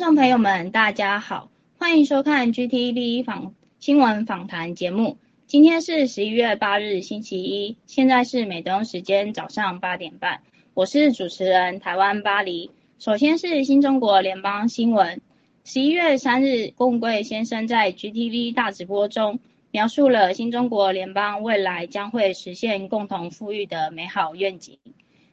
[0.00, 5.18] 众朋友们，大家好，欢迎收看 GTV 访新闻访谈节目。
[5.46, 10.40] 今天是十一月八日，星期一，现在是美东时间早上八点半。
[10.72, 12.70] 我是主持人台湾巴黎。
[12.98, 15.20] 首先是新中国联邦新闻。
[15.64, 19.38] 十一月三日，龚贵先生在 GTV 大直播中
[19.70, 24.78] 描述了新中国联邦未来将会实现共同富裕的美好愿景。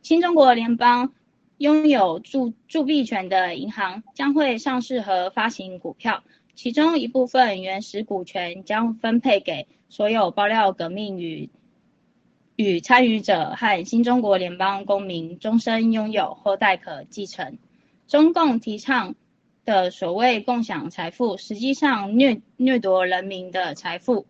[0.02, 1.14] 新中国联邦
[1.58, 6.24] 拥有铸铸币权的银行将会上市和发行股票，
[6.56, 11.50] 其中一部分原始股权将分配给所有爆料革命与。
[12.56, 17.60] 与参与者和新中国联邦公民终身拥有，后代可继承。
[18.08, 19.14] 中共提倡
[19.64, 24.26] 的所谓共享财富，实际上掠掠夺人民的财富，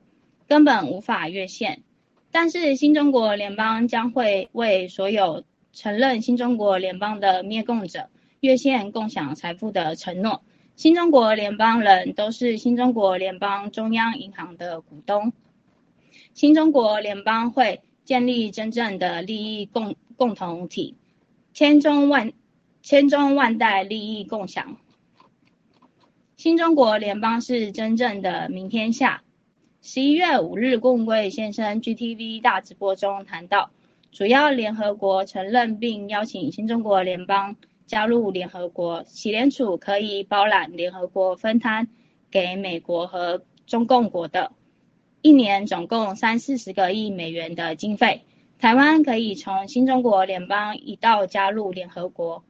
[0.45, 1.83] 根本无法越线。
[2.29, 5.45] 但是新中国联邦将会为所有
[5.77, 10.41] 承认新中国联邦的灭共者越线共享财富的承诺。
[10.75, 15.31] 新中国联邦人都是新中国联邦中央银行的股东。
[16.33, 17.81] 新中国联邦会。
[18.07, 20.95] 建立真正的利益共共同体，
[21.53, 22.31] 千中万
[22.81, 24.77] 千中万代利益共享。
[26.37, 29.23] 新中国联邦是真正的明天下。
[29.81, 33.71] 十一月五日，共贵先生 GTV 大直播中谈到，
[34.17, 37.55] 主要联合国承认并邀请新中国联邦
[37.85, 41.87] 加入联合国，喜联储可以包揽联合国分摊
[42.31, 44.53] 给美国和中共国的。
[45.21, 48.23] 一年总共三四十个亿美元的经费，
[48.57, 52.43] 台湾可以从新中国联邦一道加入联合国，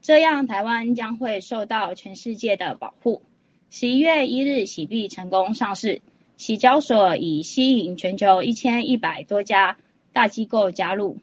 [0.00, 3.20] 这样台湾将会受到全世界的保护。
[3.68, 6.00] 十一月一日，喜币成功上市，
[6.38, 9.76] 喜交所已吸引全球一千一百多家
[10.12, 11.18] 大机构加入。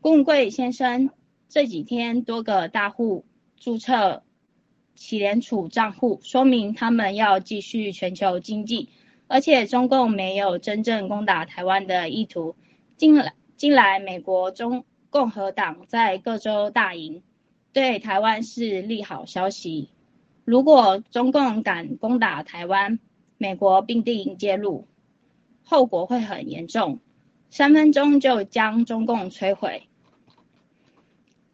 [0.00, 1.10] 共贵先生
[1.48, 3.24] 这几天多个大户
[3.56, 4.22] 注册
[4.94, 8.90] 企联储账户，说明他们要继续全球经济。
[9.26, 12.56] 而且中共没有真正攻打台湾的意图。
[12.96, 17.22] 近来，近来美国中共和党在各州大赢，
[17.72, 19.88] 对台湾是利好消息。
[20.44, 23.00] 如果中共敢攻打台湾，
[23.38, 24.86] 美国必定介入，
[25.62, 27.00] 后果会很严重，
[27.56, 29.84] 三分钟就将中共摧毁。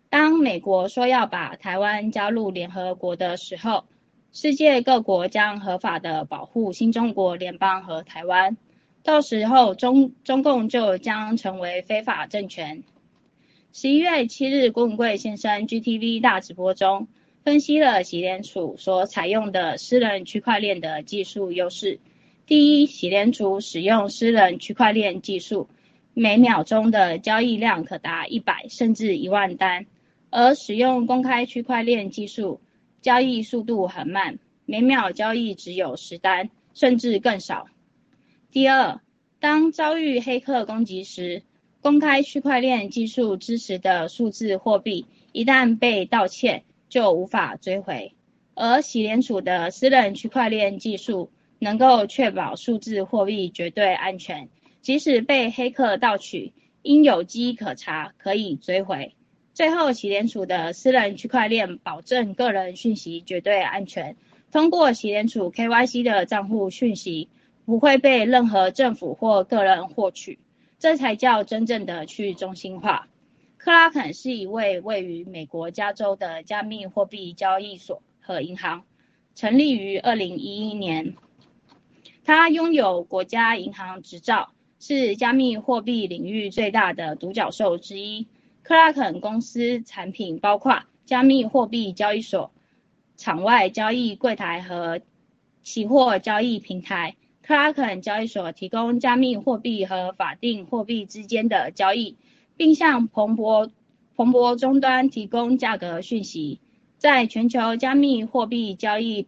[0.08, 3.84] 当美国说要把台湾加入联合国的时候，
[4.32, 8.56] 世界各国将合法的保护新中国联邦和台湾，
[9.02, 12.82] 到时候中中共就将成为非法政权。
[13.74, 17.08] 十一月七日，郭文贵先生 GTV 大直播中
[17.44, 22.00] 分析了洗联储所采用的私人区块链的技术优势。
[22.46, 25.68] 第一，洗联储使用私人区块链技术，
[26.22, 29.86] 每秒钟的交易量可达一百甚至一万单，
[30.28, 32.60] 而使用公开区块链技术。
[33.00, 37.68] 交易速度很慢，每秒交易只有十单，甚至更少。
[38.52, 39.00] 第二，
[39.40, 41.42] 当遭遇黑客攻击时，
[41.80, 48.12] 公开区块链技术支持的数字货币一旦被盗窃，就无法追回。
[48.52, 54.50] 而喜联储的私人区块链技术能够确保数字货币绝对安全，
[54.82, 59.14] 即使被黑客盗取，应有机可查，可以追回。
[59.52, 64.16] 最后，喜联储的私人区块链保证个人讯息绝对安全。
[64.50, 67.28] 通过喜联储 KYC 的账户讯息
[67.66, 70.38] 不会被任何政府或个人获取，
[70.78, 73.08] 这才叫真正的去中心化。
[73.58, 78.84] 克拉肯是一位位于美国加州的加密货币交易所和银行，
[79.34, 81.16] 成立于2011年。
[82.24, 88.26] 他拥有国家银行执照，是加密货币领域最大的独角兽之一。
[88.62, 92.50] 克拉肯公司产品包括加密货币交易所、
[93.16, 95.00] 场外交易柜台和
[95.62, 97.14] 期货交易平台。
[97.42, 102.16] 克拉肯交易所提供加密货币和法定货币之间的交易，
[102.56, 103.70] 并向彭博
[104.16, 106.60] 彭博终端提供价格讯息。
[106.96, 109.26] 在全球加密货币交易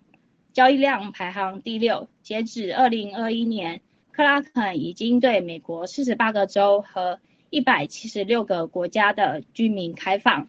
[0.53, 2.09] 交易量排行第六。
[2.23, 3.81] 截止二零二一年，
[4.13, 7.19] 克拉肯已经对美国四十八个州和
[7.49, 10.49] 一百七十六个国家的居民开放，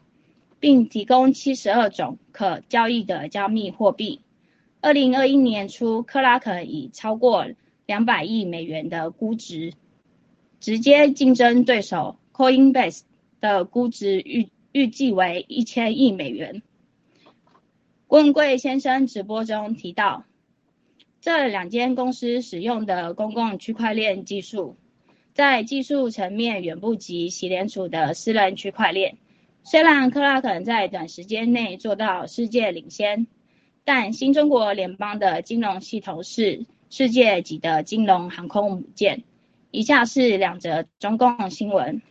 [0.60, 4.19] 并提供七十二种可交易的加密货币。
[4.81, 7.48] 二零二一年初，克拉肯以超过
[7.86, 9.74] 两百亿美元的估值，
[10.60, 13.04] 直接竞争对手 Coinbase
[13.39, 16.62] 的估值预预计为一千亿美元。
[18.07, 20.25] 郭文贵先生直播中提到，
[21.24, 24.75] 这两间公司使用的公共区块链技术。
[25.34, 29.16] 在技术层面远不及喜联储的私人区块链。
[29.64, 33.25] 虽然克拉肯在短时间内做到世界领先，
[33.86, 39.24] 但新中国联邦的金融系统是世界级的金融航空母舰。
[39.72, 42.02] 以下是两则中共新闻。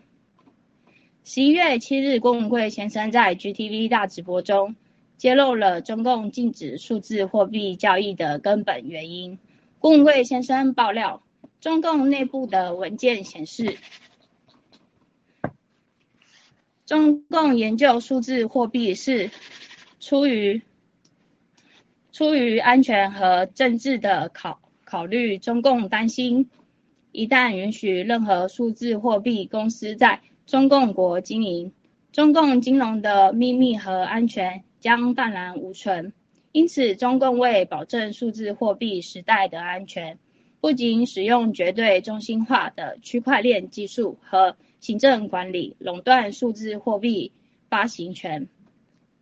[1.23, 4.75] 十一月七日，郭文贵先生在 GTV 大直播中
[5.17, 9.39] 揭露了中共禁止数字货币交易的根本原因。
[9.79, 11.23] 郭文贵先生爆料，
[11.61, 13.79] 中共内部的文件显示，
[16.87, 19.31] 中共研究数字货币是
[20.01, 20.63] 出于。
[22.15, 26.51] 出于安全和政治的考考虑，中共担心，
[27.11, 31.73] 一旦允许任何数字货币公司在中共国经营，
[32.13, 36.13] 中共金融的秘密和安全将荡然无存。
[36.53, 40.19] 因此，中共为保证数字货币时代的安全，
[40.61, 47.33] 不仅使用绝对中心化的区块链技术和行政管理垄断数字货币
[47.71, 48.49] 发行权，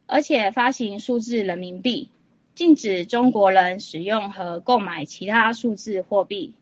[0.06, 2.08] 而且发行数字人民币。
[2.56, 6.52] 禁止中国人使用和购买其他数字货币。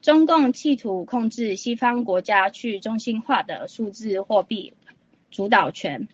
[0.00, 4.72] 中共企图控制西方国家去中心化的数字货币
[5.30, 6.08] 主导权，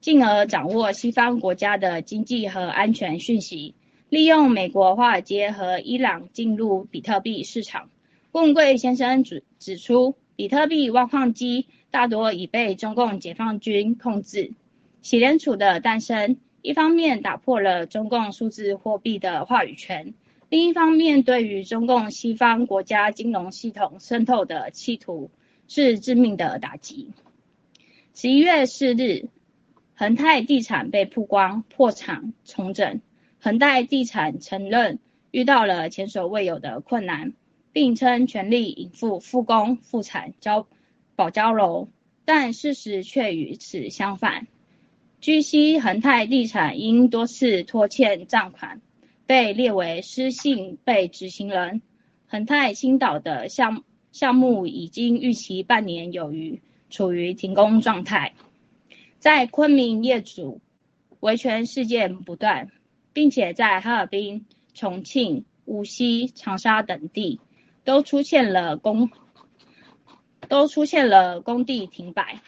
[0.00, 3.74] 进而掌握西方国家的经济和安全讯息，
[4.08, 7.90] 利用美国华尔街和伊朗进入比特币市场。
[8.32, 14.52] 问贵先生指指出，比特币挖矿机大多已被中共解放军控制。
[15.02, 16.36] 洗联储的诞生。
[16.62, 20.12] 一方面打破了中共数字货币的话语权，
[20.50, 25.30] 另一方面对于中共西方国家金融系统渗透的企图
[25.68, 27.12] 是致命的打击。
[28.14, 29.30] 十一月四日，
[30.00, 33.02] 恒泰地产被曝光破产重整，
[33.38, 34.98] 恒泰地产承认
[35.30, 37.34] 遇到了前所未有的困难，
[37.70, 40.66] 并称全力以赴复工复产交
[41.16, 41.90] 保交楼，
[42.24, 44.46] 但事实却与此相反。
[45.20, 48.80] 据悉，恒泰地产因多次拖欠账款，
[49.26, 51.82] 被列为失信被执行人。
[52.26, 58.32] 恒泰青岛的项项目已经逾期半年有余，处于停工状态。
[59.20, 60.62] 在昆明，业主
[61.20, 62.70] 维权事件不断，
[63.12, 67.38] 并且在哈尔滨、重庆、无锡、长沙等地
[67.84, 69.10] 都出现了工
[70.48, 72.40] 都出现了工地停摆。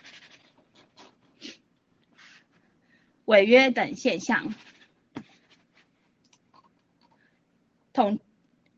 [3.26, 4.54] 违约等现象。
[7.92, 8.18] 统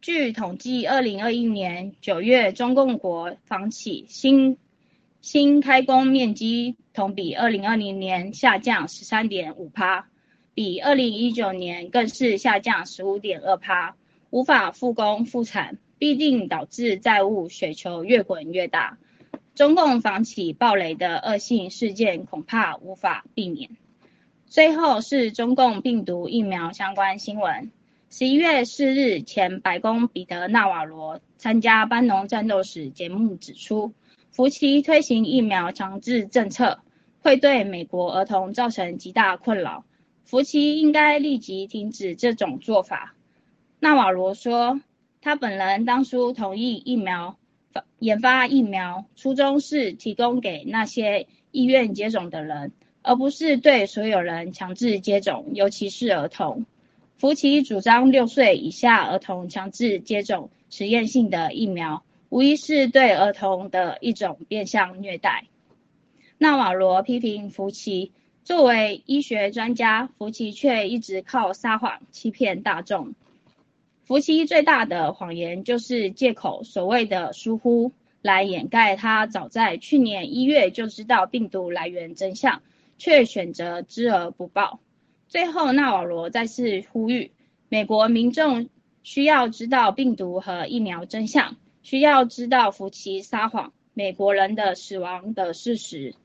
[0.00, 4.58] 据统计，二零二一年九月，中共国房企新
[5.24, 10.06] 新开工面积同比二零二零年下降十三点五趴，
[10.52, 13.96] 比二零一九年更是下降十五点二趴。
[14.28, 18.98] 无法复工复产，必定导致债务雪球越滚越大。
[19.54, 23.70] 中共房企暴雷的恶性事件恐怕无法避免。
[24.44, 27.72] 最后是中共病毒疫苗相关新闻。
[28.10, 33.94] 十一月四日，前白宫彼得纳瓦罗参加班农战斗史节目指出，
[34.34, 36.80] 福奇推行疫苗强制政策
[37.20, 39.84] 会对美国儿童造成极大困扰，
[40.24, 43.14] 福奇应该立即停止这种做法。
[43.78, 44.80] 纳瓦罗说，
[45.20, 47.36] 他本人当初同意疫苗
[48.00, 52.72] 研发疫苗，初衷是提供给那些意愿接种的人。
[53.02, 56.66] 而不是对所有人强制接种，尤其是儿童。
[57.18, 62.02] 福奇主张六岁以下儿童强制接种实验性的疫苗，
[62.34, 65.44] 无疑是对儿童的一种变相虐待。
[66.36, 68.10] 纳瓦罗批评福奇，
[68.42, 73.14] 作为医学专家，福奇却一直靠撒谎欺骗大众。
[74.02, 82.62] 福奇最大的谎言就是借口所谓的疏忽，来掩盖他早在去年一月就知道病毒来源真相。
[82.98, 84.80] 却选择知而不报。
[85.28, 87.30] 最后，纳瓦罗再次呼吁
[87.68, 88.68] 美国民众
[89.04, 96.16] 需要知道病毒和疫苗真相，需要知道福奇撒谎、美国人的死亡的事实。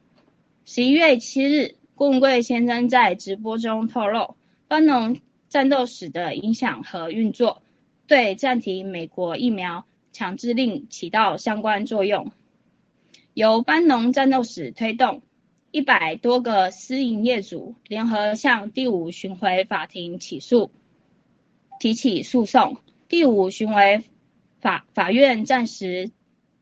[0.65, 4.35] 十一月七日，贡贵先生在直播中透露，
[4.67, 7.61] 班农战斗史的影响和运作，
[8.07, 12.31] 对暂停美国疫苗强制令起到相关作用。
[13.35, 15.21] 由班农战斗史推动。
[15.71, 20.71] 一百多个私营业主联合向第五巡回法庭起诉，
[21.79, 22.77] 提起诉讼。
[23.07, 24.03] 第五巡回
[24.59, 26.11] 法法院暂时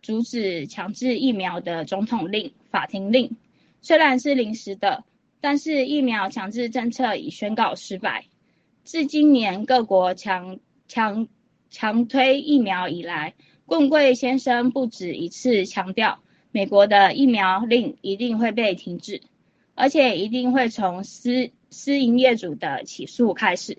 [0.01, 3.35] 阻止强制疫苗的总统令法庭令，
[3.81, 5.03] 虽然是临时的，
[5.41, 8.25] 但是疫苗强制政策已宣告失败。
[8.83, 11.27] 自今年各国强强
[11.69, 13.33] 强推疫苗以来，
[13.65, 16.19] 棍贵先生不止一次强调。
[16.51, 19.21] 美国的疫苗令一定会被停止，
[19.75, 23.77] 而且一定会从私私营业主的起诉开始。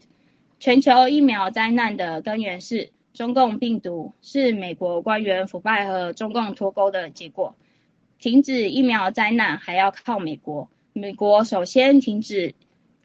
[0.61, 7.57] 全球疫苗灾难的根源是中共病毒，是美国官员腐败和中共脱钩的结果。
[8.21, 12.55] 停止疫苗灾难还要靠美国，美国首先停止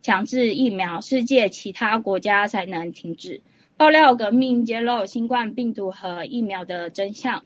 [0.04, 3.42] 强制疫苗，世界其他国家才能停止。
[3.76, 7.44] 爆料革命揭露新冠病毒和疫苗的真相，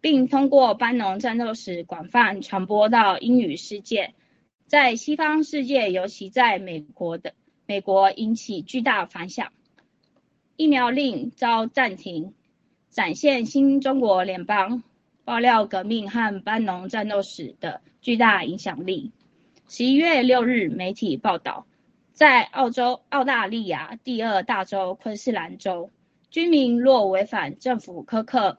[0.00, 4.14] 并通过班农战斗史广泛传播到英语世界，
[4.66, 7.34] 在西方世界，尤其在美国的
[7.66, 9.52] 美国引起巨大反响。
[10.56, 12.32] 疫苗令遭暂停，
[12.90, 14.84] 展现新中国联邦。
[15.24, 19.10] 爆料革命和班农战斗史的巨大影响力。
[19.68, 21.66] 十一月六日，媒体报道，
[22.12, 25.90] 在澳洲澳大利亚第二大州昆士兰州，
[26.30, 28.58] 居民若违反政府苛刻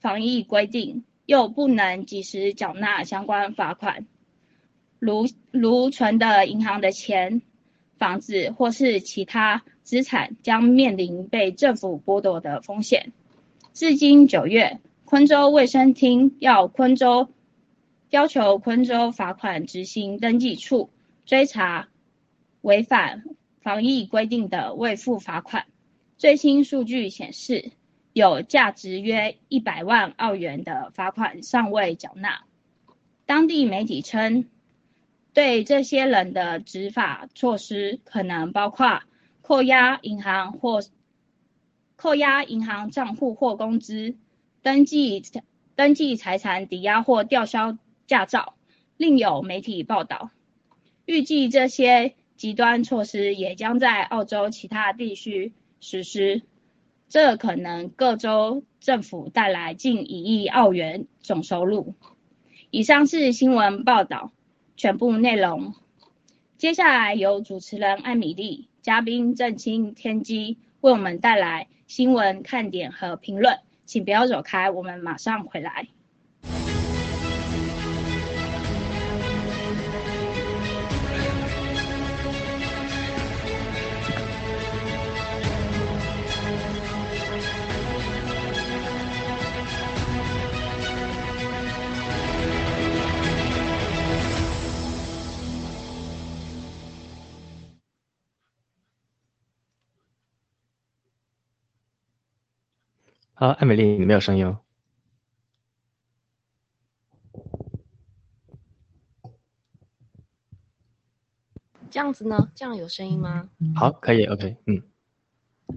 [0.00, 4.08] 防疫规定，又不能及时缴纳相关罚款，
[4.98, 7.40] 如如存的银行的钱、
[7.98, 13.12] 房子或是其他资产，将面临被政府剥夺的风险。
[13.74, 14.78] 至今九月。
[15.04, 17.30] 昆州卫生厅要昆州
[18.10, 20.88] 要求昆州罚款执行登记处
[21.26, 21.88] 追查
[22.60, 23.24] 违反
[23.60, 25.66] 防疫规定的未付罚款。
[26.16, 27.72] 最新数据显示，
[28.12, 32.44] 有价值约一百万澳元的罚款尚未缴纳。
[33.26, 34.48] 当地媒体称，
[35.34, 39.02] 对这些人的执法措施可能包括
[39.50, 40.80] 扣押银行或
[41.96, 44.14] 扣押银行账户或工资。
[44.62, 45.24] 登记
[45.74, 47.76] 登记财产抵押或吊销
[48.06, 48.54] 驾照。
[48.96, 50.30] 另有媒体报道，
[51.04, 56.42] 预计这些极端措施也将在澳洲其他地区实施，
[57.08, 61.96] 这可能各州政府带来近一亿澳元总收入。
[62.70, 64.30] 以上是新闻报道
[64.76, 65.74] 全部内容。
[66.56, 73.58] 接下来由主持人艾米丽、嘉宾郑清、天机为我们带来新闻看点和评论。
[73.84, 75.88] 请不要走开，我们马上回来。
[103.40, 104.58] 好，艾美丽，你没有声音哦。
[111.90, 112.52] 这样子呢？
[112.54, 113.48] 这样有声音吗？
[113.74, 114.82] 好，可以，OK，嗯。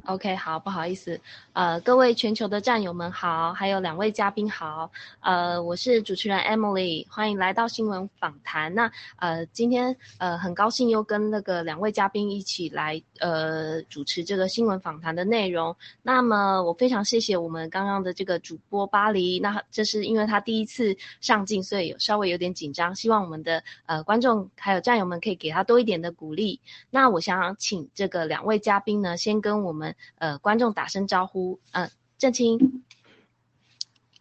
[0.05, 1.17] OK，好，不好意思，
[1.53, 4.91] 呃，各位全球的战友们好，还有两位嘉宾好，
[5.21, 8.75] 呃，我是主持人 Emily，欢迎来到新闻访谈。
[8.75, 15.73] 那呃，今天呃很高兴又跟那个两位嘉宾一起来呃主持这个新闻访谈的内容。
[16.01, 26.59] 那么我非常谢谢我们刚刚的这个主播巴黎，那这是因为他第一次上镜，所以有稍微有点紧张，希望我们的呃观众还有战友们可以给他多一点的鼓励。
[26.89, 29.92] 那我想请这个两位嘉宾呢，先跟我们。
[30.15, 32.83] 呃，观众打声招呼，嗯，郑清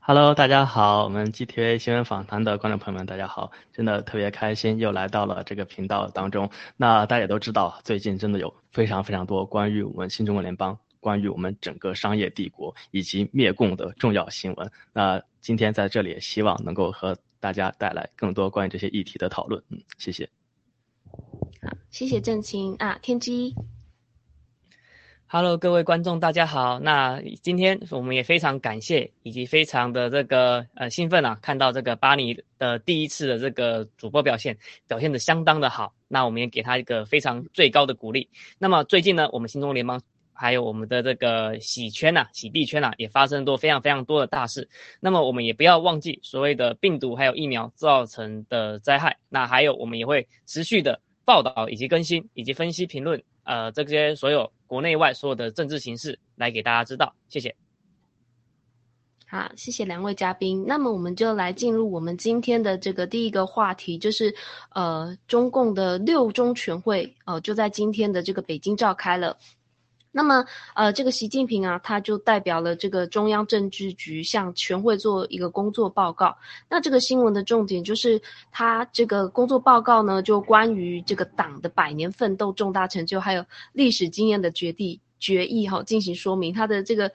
[0.01, 6.51] ，Hello，大家好，我们 GTA 新闻访谈的观众朋友们，大家好，真的特别开心又来到了这个频道当中。
[6.77, 14.73] 那大家都知道，最近真的有非常非常多关于我们新中国联邦、关于我们整个商业帝国以及灭共的重要新闻。
[14.93, 19.63] 那今天在这里，希望能够和大家带来更多关于这些议题的讨论。
[19.69, 20.29] 嗯，谢谢。
[21.63, 23.55] 好，谢谢郑清啊，天机。
[25.35, 26.79] Hello，各位观众，大家好。
[26.79, 35.95] 那今天我们也非常感谢，以及非常的这个呃兴奋啊，看到这个巴尼的第一次的这个主播表现，表现的相当的好。
[36.07, 38.29] 那我们也给他一个非常最高的鼓励。
[38.59, 40.03] 那么最近呢，我们新中联邦
[40.35, 44.69] 还有我们的这个洗圈呐、洗币圈呐，也发生多非常非常多的大事。
[45.01, 49.17] 那么我们也不要忘记所谓的病毒还有疫苗造成的灾害。
[49.31, 53.23] 那还有我们也会持续的报道以及更新以及分析评论。
[53.45, 57.55] 呃，这些所有国内外所有的政治形势来给大家知道，谢谢。
[59.27, 60.65] 好，谢谢两位嘉宾。
[60.67, 64.35] 那么我们就来进入我们今天的这个第一个话题，就是
[64.71, 69.37] 呃，中共的六中全会哦，就在今天的这个北京召开了。
[70.13, 76.37] 那么，呃，这个习近平啊，他就代表了这个中央政治局向全会做一个工作报告。
[76.69, 85.01] 那这个新闻的重点就是他这个工作报告呢，就关于这个党的百年奋斗重大成就，还有历史经验的决定。
[85.23, 87.09] 决议哈进行说明，他的这个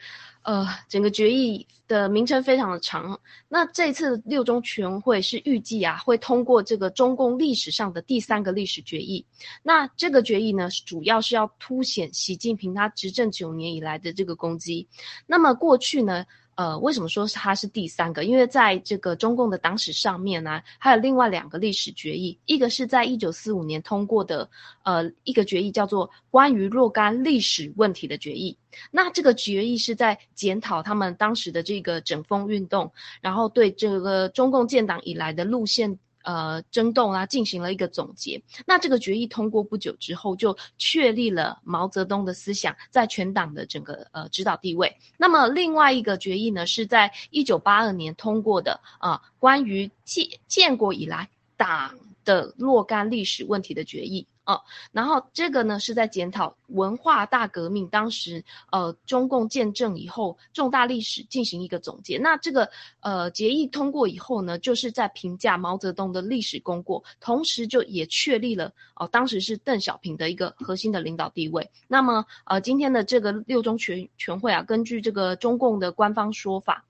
[0.47, 3.19] 呃整个决议的名称非常的长。
[3.49, 9.25] 那这次六中全会是预计啊会通过这个中共历史上的第三个历史决议。
[9.61, 14.87] 那这个决议呢，主要是要凸显习近平他执政九年以来的这个功绩。
[15.25, 16.25] 那么过去呢？
[16.57, 18.23] 呃，为什么说是它是第三个？
[18.23, 24.49] 因为在这个中共的党史上面呢，还有另外两个历史决议，一个是在一九四五年通过的，
[24.81, 28.57] 呃，一个决议叫做关于若干历史问题的决议。
[28.89, 32.91] 那这个决议是在检讨他们当时的这个整风运动，
[33.21, 35.99] 然后对这个中共建党以来的路线。
[36.27, 38.43] 呃，争斗啊，进行了一个总结。
[38.65, 44.97] 那这个决议通过不久之后，就确立了毛泽东的思想在全党的整个呃指导地位。
[45.17, 54.27] 那么另外一个决议呢，是在一九八二年通过的啊，关于建建国以来党的若干历史问题的决议。
[54.47, 62.17] 哦，然后这个呢是在检讨文化大革命当时，呃，中共建政以后重大历史进行一个总结。
[62.17, 62.69] 那这个
[63.01, 71.69] 呃决议通过以后呢，就是在评价毛泽东的历史功过，同时就也确立了哦，当时是邓小平的一个核心的领导地位。
[71.89, 76.85] 那么呃，今天的这个六中全全会啊，根据这个中共的官方说法，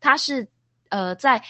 [0.00, 0.48] 它是
[0.88, 1.44] 呃在。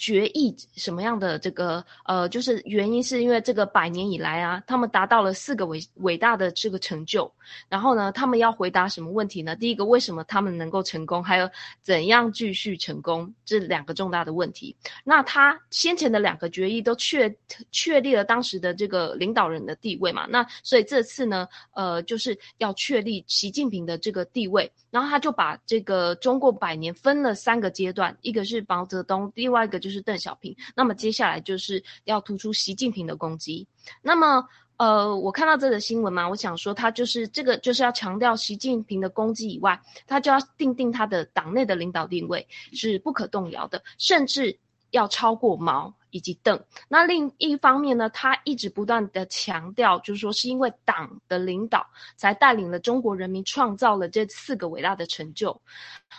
[0.00, 7.30] 决议什么样的这个呃，就是原因是因为这个百年以来啊，他们达到了四个伟伟大的这个成就。
[7.68, 9.54] 然后呢，他们要回答什么问题呢？
[9.54, 11.22] 第一个，为什么他们能够成功？
[11.22, 11.50] 还有
[11.82, 13.34] 怎样继续成功？
[13.44, 14.74] 这两个重大的问题。
[15.04, 17.36] 那他先前的两个决议都确
[17.70, 20.26] 确立了当时的这个领导人的地位嘛？
[20.30, 24.70] 那所以这次呢，呃，就是要确立习近平的这个地位。
[24.90, 30.56] 然后他就把这个中国百年分了三个阶段，一个是毛泽东，另外一个就是邓小平。
[30.74, 33.66] 那么接下来就是要突出习近平的攻击。
[34.00, 44.58] 那么，呃，我看到这个新闻嘛，我想说他就是这个就是要强调习近平的攻击以外，他就要定定他的党内的领导地位是不可动摇的，甚至
[44.90, 45.94] 要超过毛。
[46.10, 55.60] 以及邓，那另一方面呢，他一直不断的强调，就是说是因为党的领导才带领了中国人民创造了这四个伟大的成就，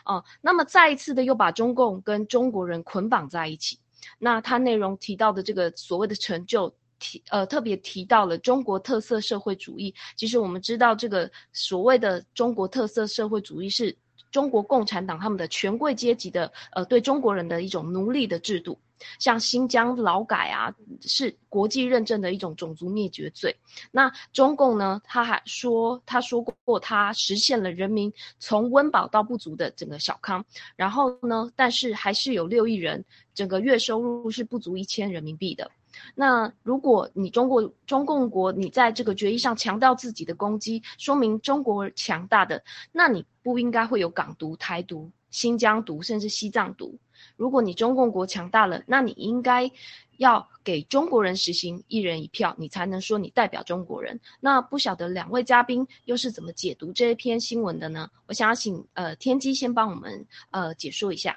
[0.05, 3.79] 哦，那么再一次的又把中共跟中国人捆绑在一起。
[4.17, 9.93] 那他内容提到的这个所谓的成就，提呃特别提到了中国特色社会主义。
[10.15, 13.95] 其实我们知道，这个所谓的中国特色社会主义是
[14.31, 18.79] 中国共产党他们的权贵阶级的呃对中国人的一种奴隶的制度。
[19.19, 23.55] 像新疆劳改啊，是国际认证的一种种族灭绝罪。
[23.91, 25.01] 那中共呢？
[25.03, 30.45] 他还说，他说过，他实现了人民从温饱到不足的整个小康。
[30.75, 31.51] 然后呢？
[31.55, 35.69] 但是还是有六亿人，整个月收入是不足一千人民币的。
[36.15, 46.97] 那如果你中国中共国你在这个决议上强调自己的攻击，说明中国强大的，那你不应该会有港独、台独、新疆独，甚至西藏独。
[47.41, 49.71] 如果你中共国强大了，那你应该
[50.17, 54.19] 要给中国人实行一人一票，你才能说你代表中国人。
[54.39, 58.07] 那不晓得两位嘉宾又是怎么解读这一篇新闻的呢？
[58.27, 61.35] 我想要请呃天机先帮我们呃解说一下，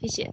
[0.00, 0.32] 谢谢。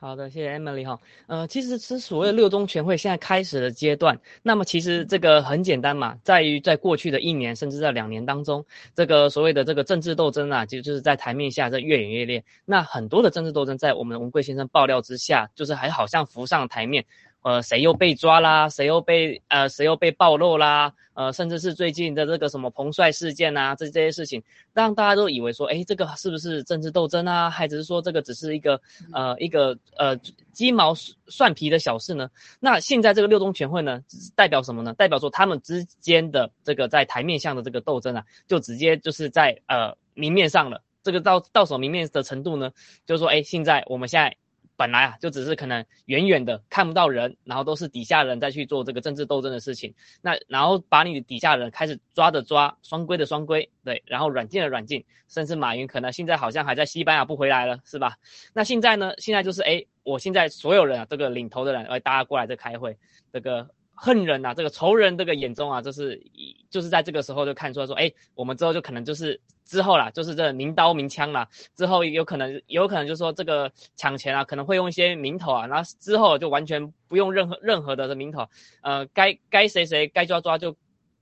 [0.00, 1.00] 好的，谢谢 Emily 哈。
[1.26, 4.20] 呃，其实是所谓六中全会现在开始的阶段。
[4.44, 12.44] 那么其实这个很简单嘛，在于在过去的一年甚至在两年当中，这个所谓的这个政治斗争啊，就就是在台面下在越演越烈。
[12.64, 17.04] 那很多的政治斗争在我们文贵先生爆料之下，就是还好像浮上台面。
[17.42, 18.68] 呃，谁又被抓啦？
[18.68, 20.92] 谁又被呃，谁又被暴露啦？
[21.14, 27.50] 呃，甚至是最近的这个什么彭帅事件啊，这这些事情，让大家都以为说，哎，这个是不是政治斗争啊？
[27.50, 28.80] 还只是说这个只是一个
[29.12, 30.16] 呃一个呃
[30.52, 30.94] 鸡毛
[31.26, 32.30] 蒜皮的小事呢？
[32.60, 34.00] 那现在这个六中全会呢，
[34.36, 34.94] 代表什么呢？
[34.94, 40.82] 代表说他们之间的这个在台面上的这个斗争啊，就直接就是在呃明面上了。
[41.02, 42.70] 这个到到手明面的程度呢，
[43.06, 44.36] 就是说，哎，现在我们现在。
[44.78, 49.92] 本来啊，就只是可能远远的看不到人，然后都是底下人在去做这个政治斗争的事情。
[50.22, 58.16] 那然后把你底下人开始抓的抓，双规的双规，对，然后软禁的软禁，甚至马云可能现在好像还在西班牙不回来了，是吧？
[58.54, 59.12] 那现在呢？
[59.18, 62.96] 现在就是哎，我现在所有人啊，这个领头的人，哎，大家过来这开会，
[63.32, 63.68] 这个。
[64.00, 66.22] 恨人呐，这个仇人这个眼中啊，就是
[66.70, 78.48] 就是在这个时候就看出来说，哎，我们之后就可能就是之后啦，就是这明刀明枪啦，之后有可能有可能就是说这个抢钱啊，可能会用一些名头啊，然后之后就完全不用任何任何的名头，
[78.82, 80.76] 呃，该该谁谁该抓抓就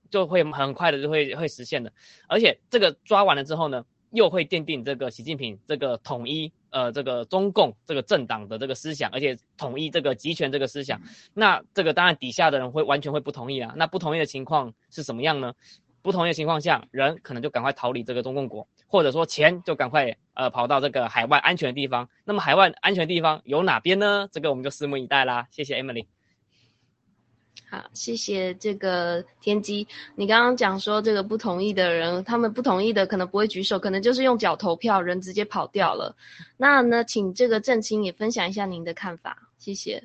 [0.09, 1.91] 就会很快的就会会实现的，
[2.27, 3.85] 而且这个抓完了之后呢。
[4.11, 11.01] 又会奠定这个习近平这个统一呃这个中共这个政党的这个思想，而且统一这个集权这个思想，
[11.33, 13.73] 那这个当然底下的人会完全会不同意啊。
[13.75, 15.53] 那不同意的情况是什么样呢？
[16.07, 22.07] 不同意的情况下，人可能就赶快逃离这个中共国，或者说钱就赶快呃跑到这个海外安全的地方。
[22.23, 24.29] 那么海外安全地方有哪边呢？
[24.31, 25.47] 这个我们就拭目以待啦。
[25.51, 26.05] 谢谢 Emily。
[27.69, 29.85] 好，谢谢这个天机。
[30.15, 36.15] 你刚刚讲说这个不同意的人，他们不同意的可能不会举手，可能就是用脚投票，人直接跑掉了。
[36.55, 40.01] 那呢，请这个郑清也分享一下您的看法，谢谢。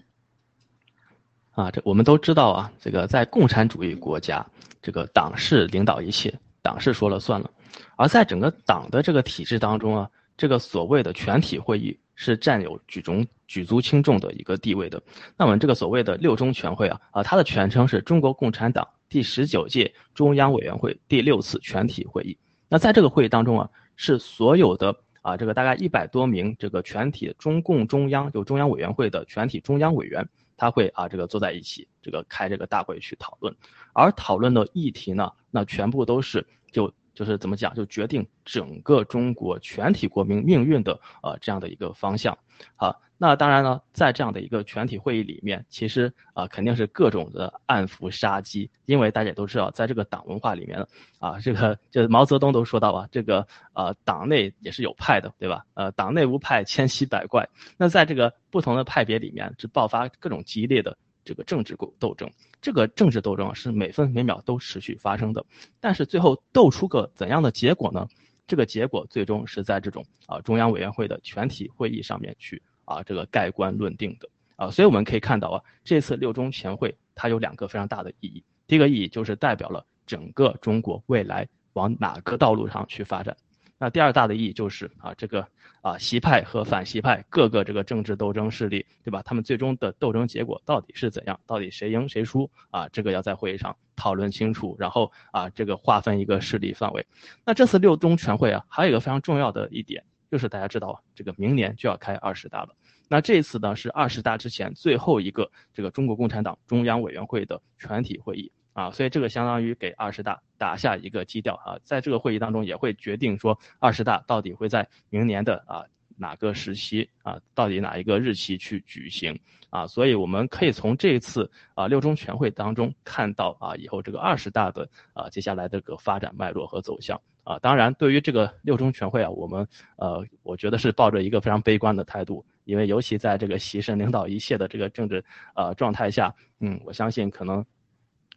[1.53, 4.45] 啊，这我们都知道啊，这个在共产主义国家，
[4.83, 7.51] 这个党是领导一切，党是说了算了。
[7.97, 11.99] 而在整个党的这个体制当中啊，这个所谓的全体会议。
[12.15, 15.03] 是占有举重举足轻重的一个地位的。
[15.37, 22.39] 那么这个所谓的六中全会啊啊，它的全称是中国共产党第十九届中央委员会第六次全体会议。
[22.69, 30.29] 那在这个会议当中啊，是所有的啊这个大概一百多名这个全体中共中央就中央委员会的全体中央委员，
[30.63, 33.53] 他会啊这个坐在一起，这个开这个大会去讨论。
[33.93, 36.95] 而讨论的议题呢，那全部都是就。
[37.15, 42.39] 就是怎么讲，就决定整个中国全体国民命运的呃这样的一个方向。
[42.77, 50.85] 啊，那当然呢，在这样的一个全体会议里面，其实啊肯定是各种的暗伏杀机，因为大家都知道，在这个党文化里面
[51.21, 55.65] 啊，这个就毛泽东都说到啊，这个呃党内也是有派的，对吧？
[55.75, 57.49] 呃，党内无派，千奇百怪。
[57.77, 62.29] 那在这个不同的派别里面，是爆发各种激烈的这个政治斗斗争。
[62.61, 65.47] 这个政治斗争是每分每秒都持续发生的，
[65.79, 68.09] 但是最后斗出个怎样的结果呢？
[68.49, 83.37] 这个结果最终是在这种啊中央委员会的全体会议上面去啊这个盖棺论定的啊，所以我们可以看到啊，这次六中全会它有两个非常大的意义，第一个意义就是代表了整个中国未来往哪个道路上去发展。
[83.79, 85.49] 那第二大的意义就是啊，这个
[85.81, 89.23] 啊，习派和反习派各个这个政治斗争势力，对吧？
[89.25, 91.41] 他们最终的斗争结果到底是怎样？
[91.47, 92.89] 到底谁赢谁输啊？
[92.91, 97.05] 这个要在会议上讨论清楚，然后啊，这个划分一个势力范围。
[97.45, 102.71] 那这次六中全会啊，还有一个非常重要的一点，就是大家知道，这个明年就要开二十大了。
[103.07, 108.51] 那这次呢，是二十大之前最后一个这个中国共产党中央委员会的全体会议。
[108.73, 115.85] 啊，所以这个相当于给二十大打下一个基调啊，在这个会议当中也会决定说二十大到底会在明年的啊
[116.17, 135.25] 哪个时期啊，到底哪一个日期去举行啊，所以我们可以从这次啊六中全会当中看到啊以后这个二十大的啊接下来这个发展脉络和走向啊，当然对于这个六中全会啊，我们呃我觉得是抱着一个非常悲观的态度，因为尤其在这个习神领导一切的这个政治
[135.55, 137.65] 呃状态下，嗯，我相信可能。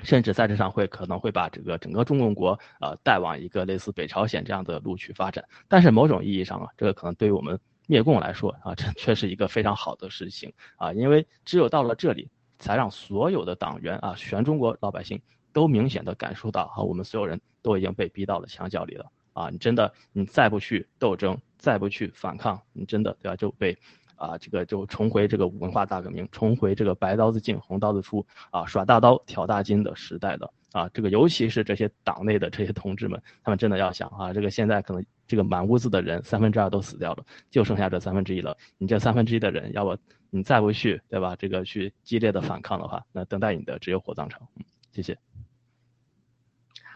[0.03, 15.17] 甚至在这场会可能会把这个整个中共国呃带往一个类似北朝鲜这样的路去发展，但是某种意义上啊，这个可能对于我们灭共来说啊，这却是一个非常好的事情啊，因为只有到了这里，才让所有的党员啊，全中国老百姓
[15.55, 23.77] 都明显的感受到啊，我们所有人都已经被逼到了墙角里了啊，你真的你再不去斗争，再不去反抗，你真的对吧就被。
[24.17, 38.55] 啊，这个就重回这个文化大革命，重回这个白刀子进红刀子出啊，耍大刀挑大筋的时代的啊，这个尤其是这些党内的这些同志们，他们真的要想啊，这个现在可能这个满屋子的人三分之二都死掉了，就剩下这三分之一了。
[38.77, 39.97] 你这三分之一的人，要不
[40.29, 41.35] 你再不去，对吧？
[41.35, 44.47] 这个去激烈的反抗的话，那等待你的只有火葬场。
[44.93, 45.17] 谢谢。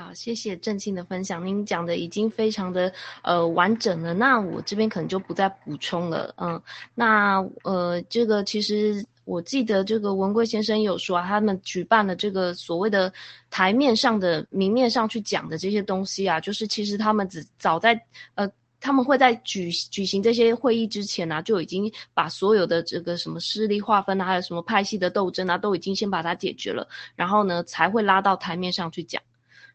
[0.02, 6.62] 好，谢谢郑庆的分享，您讲的已经非常的呃完整了，那我这边可能就不再补充了，嗯，
[6.96, 13.12] 那呃这个其实我记得这个文贵先生有说啊，他们举办了这个所谓的
[13.50, 18.02] 台面上的明面上去讲的这些东西啊，就是其实他们只早在
[18.36, 29.22] 呃他们会在举举行这些会议之前啊，就已经把所有的这个什么势力划分啊，还有什么派系的斗争啊，都已经先把它解决了，然后呢才会拉到台面上去讲。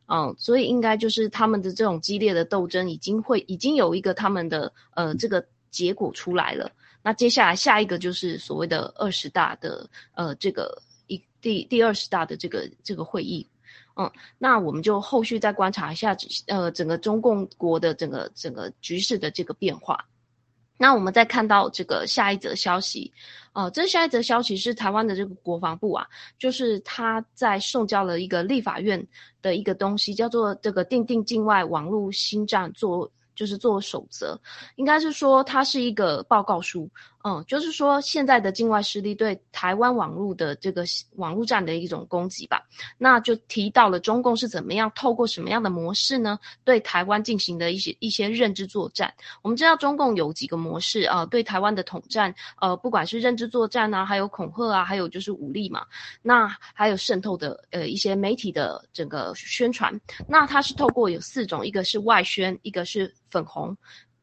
[0.06, 6.70] 嗯，所以应该就是他们的这种激烈的斗争已经会已经有一个他们的呃这个结果出来了。
[7.02, 13.48] 那接下来下一个就是所谓的二十大的呃这个一第第二十大的这个这个会议。
[13.96, 20.04] 嗯，那我们就后续再观察一下呃整个中共国的整个整个局势的这个变化。
[20.76, 23.12] 那我们再看到这个下一则消息，
[23.52, 26.06] 呃，这下一则消息是台湾的这个国防部啊，
[26.38, 29.06] 就是他在送交了一个立法院
[29.40, 34.38] 的一个东西，叫做这个定定境外网络新站做，就是做守则，
[34.74, 36.90] 应该是说它是一个报告书，
[37.26, 40.84] 嗯，就是说现在的境外势力对台湾网络的这个
[41.16, 42.62] 网络战的一种攻击吧，
[42.98, 49.10] 那就提到了中共是怎么样透过什么样的模式呢，对台湾进行的一些一些认知作战。
[49.40, 55.86] 我们知道中共有几个模式啊，对台湾的统战，呃，不管是认知作战啊，还有恐吓啊，还有就是武力嘛，
[56.20, 63.74] 那还有渗透的呃一些媒体的整个宣传，那它是透过有四种，一个是外宣，一个是粉红，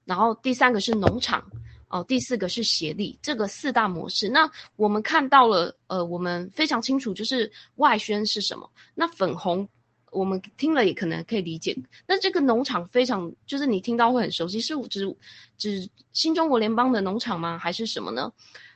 [0.05, 1.43] 然后第三个是农场。
[1.91, 4.29] 哦，第四个是协力，这个四大模式。
[4.29, 8.69] 那我们看到了，呃，我们非常清楚，就是外宣是什么。
[8.95, 9.67] 那粉红，
[10.11, 11.77] 我们听了也可能可以理解。
[12.07, 15.15] 那这个农场非常，就是你听到会很熟悉，是指
[15.57, 17.57] 指新中国联邦的农场吗？
[17.57, 18.31] 还是什么呢？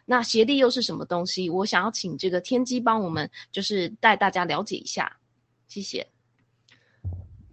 [0.06, 1.50] 那协力又是什么东西？
[1.50, 5.18] 我想要请这个天机帮我们，就是带大家了解一下。
[5.68, 6.15] 谢谢。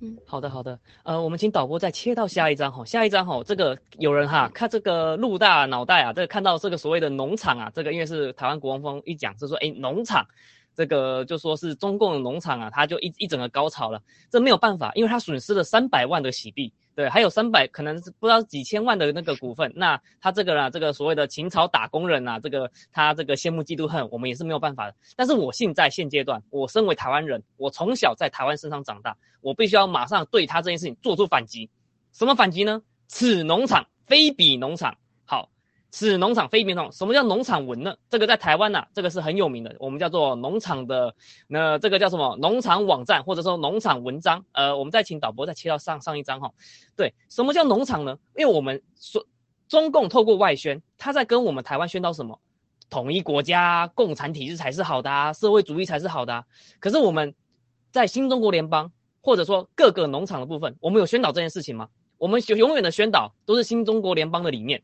[0.05, 10.27] 嗯，好的好的，呃，我们请导播再切到下一张哈，下一张哈，这个有人哈看这个陆大脑袋啊，这个看到这个所谓的农场啊，这个因为是台湾国王风一讲是说，哎，农场，
[10.75, 16.73] 这个就说是中共的农场啊，他就一一整个高潮了，这没有办法，因为他损失了三百万的洗币。
[16.95, 19.73] 对，还有三百，可能是不知道几千万的那个股份。
[19.75, 24.95] 那他这个呢，这个所谓的秦朝打工人呐，这个他这个羡慕嫉妒恨，我们也是没有办法的。
[25.17, 31.71] 但是我现在现阶段，我身为台湾人，我从小在台湾身上长大，我必须要马上对他这件事情做出反击。
[32.13, 32.83] 什么反击呢？
[33.09, 34.97] 此农场非彼农场。
[35.93, 37.95] 此农场非农场，什么叫农场文呢？
[38.09, 41.15] 这个在台湾呐，这个是很有名的，我们叫做农场的，
[41.47, 42.35] 那这个叫什么？
[42.41, 44.43] 农场网站或者说农场文章。
[44.53, 46.51] 呃，我们再请导播再切到上上一张哈。
[46.97, 48.19] 对，什么叫农场呢？
[48.37, 49.27] 因为我们说
[49.69, 52.41] 中共透过外宣，他在跟我们台湾宣导什么？
[52.89, 56.45] 统一国家，共产体制才是好的啊，社会主义才是好的啊。
[56.81, 57.35] 可是我们
[57.91, 61.91] 在新中国联邦或者说各个农场的部分，我们有宣导这件事情吗？
[62.17, 64.83] 我们就永远的宣导都是新中国联邦的理念。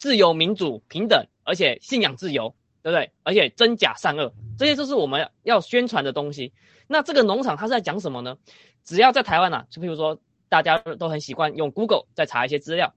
[0.00, 3.12] 自由、民主、平等，而且信仰自由，对不对？
[3.22, 6.52] 而且真假善恶，这些都是我们要宣传的东西。
[6.88, 8.36] 那这个农场它是在讲什么呢？
[8.82, 12.92] 只要在台湾啊，就比如说大家都很习惯用 Google 在查一些资料。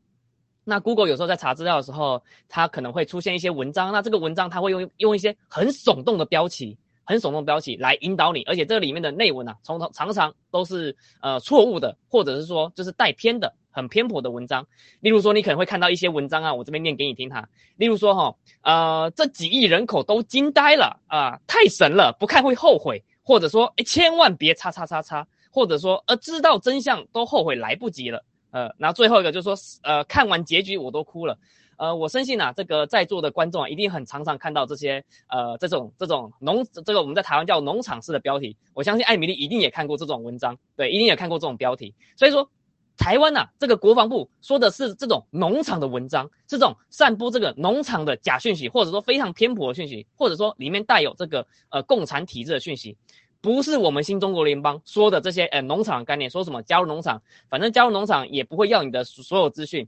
[0.64, 3.92] 那 Google 有时候在查资料的时候，它可能会出现一些文章。
[3.92, 13.54] 那这个文章它会用用一些很耸动的标题，很耸动标题来引导你，而且这里面的内文啊，从头常常都是呃错误的，或者是说就是带偏的。
[13.76, 14.68] 很偏颇的文章，
[15.00, 17.50] 例如说，你可能会看到一些文章啊，我这边念给你听哈。
[17.76, 31.40] 例如说哈，呃，这几亿人口都惊呆了啊，太神了，不看会后悔，或者说，哎，千万别叉叉叉叉，或者说，呃，知道真相都后悔来不及了，呃，然后最后一个就是说，呃，看完结局我都哭了，
[31.78, 42.50] 呃，我深信啊，这个在座的观众啊，一定很常常看到这些，呃，这种这种农，这个我们在台湾叫农场式的标题，我相信艾米丽一定也看过这种文章，对，一定也看过这种标题，所以说。
[42.96, 52.96] 台湾呐，这个国防部说的是这种农场的文章，这种散播这个农场的假讯息，或者说非常偏颇的讯息，或者说里面带有这个呃共产体制的讯息，
[53.42, 59.88] 不是我们新中国联邦说的这些呃农场概念，说什么加入农场，反正加入农场也不会要你的所有资讯，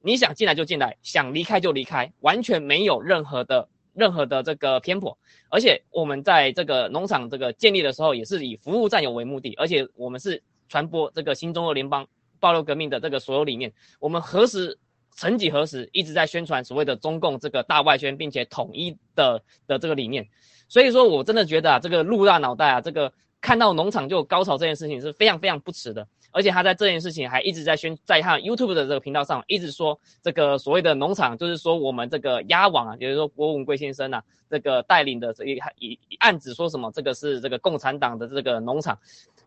[0.00, 5.18] 你想进来就进来，想离开就离开，完全没有任何的任何的这个偏颇，
[5.50, 12.06] 而且我们在这个农场这个建立的时候，也是以服务战友为目的，而且我们是传播这个新中国联邦。
[12.40, 14.78] 暴露革命的这个所有理念，我们何时
[15.10, 20.28] 曾几何时一直在宣传所谓的中共这个大外宣，并且统一的的这个理念。
[20.68, 26.06] 所以说我真的觉得啊，这个陆大脑袋啊，这个看到农场就高潮这件事情是非常非常不耻的。
[26.30, 38.98] 而且他在这件事情还一直在宣，在他 YouTube 的这个频道上一直说这个所谓的农场，就是说我们这个鸭网啊，也就是说郭文贵先生啊，这个带领的这一一案子说什么这个是这个共产党的这个农场。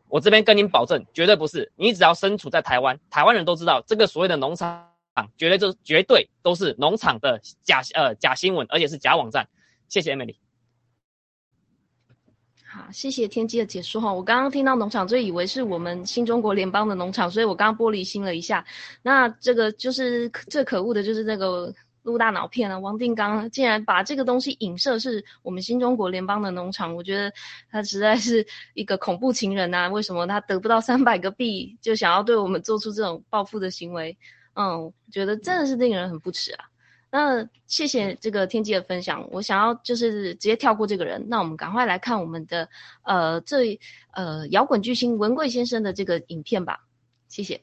[0.09, 1.71] 我这边跟您保证，绝对不是。
[1.77, 4.89] 你只要身处在台湾，台湾人都知道，这个所谓的农场，
[5.37, 9.47] 绝对就绝对都是农场的假呃假新闻，而且是假网站。
[9.87, 10.35] 谢谢 Emily。
[12.71, 14.13] 好，谢谢天机的解说哈。
[14.13, 18.65] 我刚刚听到农场，就以为是我们新中国联邦的农场，所以我刚刚玻璃心了一下。
[19.01, 21.73] 那这个就是最可恶的，就是这个。
[22.03, 22.79] 撸大脑片啊！
[22.79, 27.31] 王定刚竟然把这个东西影射是我们新中国联邦的农场，我觉得
[27.69, 29.87] 他实在是一个恐怖情人呐！
[29.87, 34.17] 为什么他得不到三百个币就想要对我们做出这种报复的行为？
[34.55, 36.65] 嗯，觉得真的是令人很不耻啊！
[37.11, 42.69] 那谢谢这个天机的分享，我想要就是直接跳过这个人，那我们赶快来看我们的
[43.03, 43.79] 呃这
[44.13, 46.87] 呃摇滚巨星文贵先生的这个影片吧，
[47.27, 47.61] 谢谢。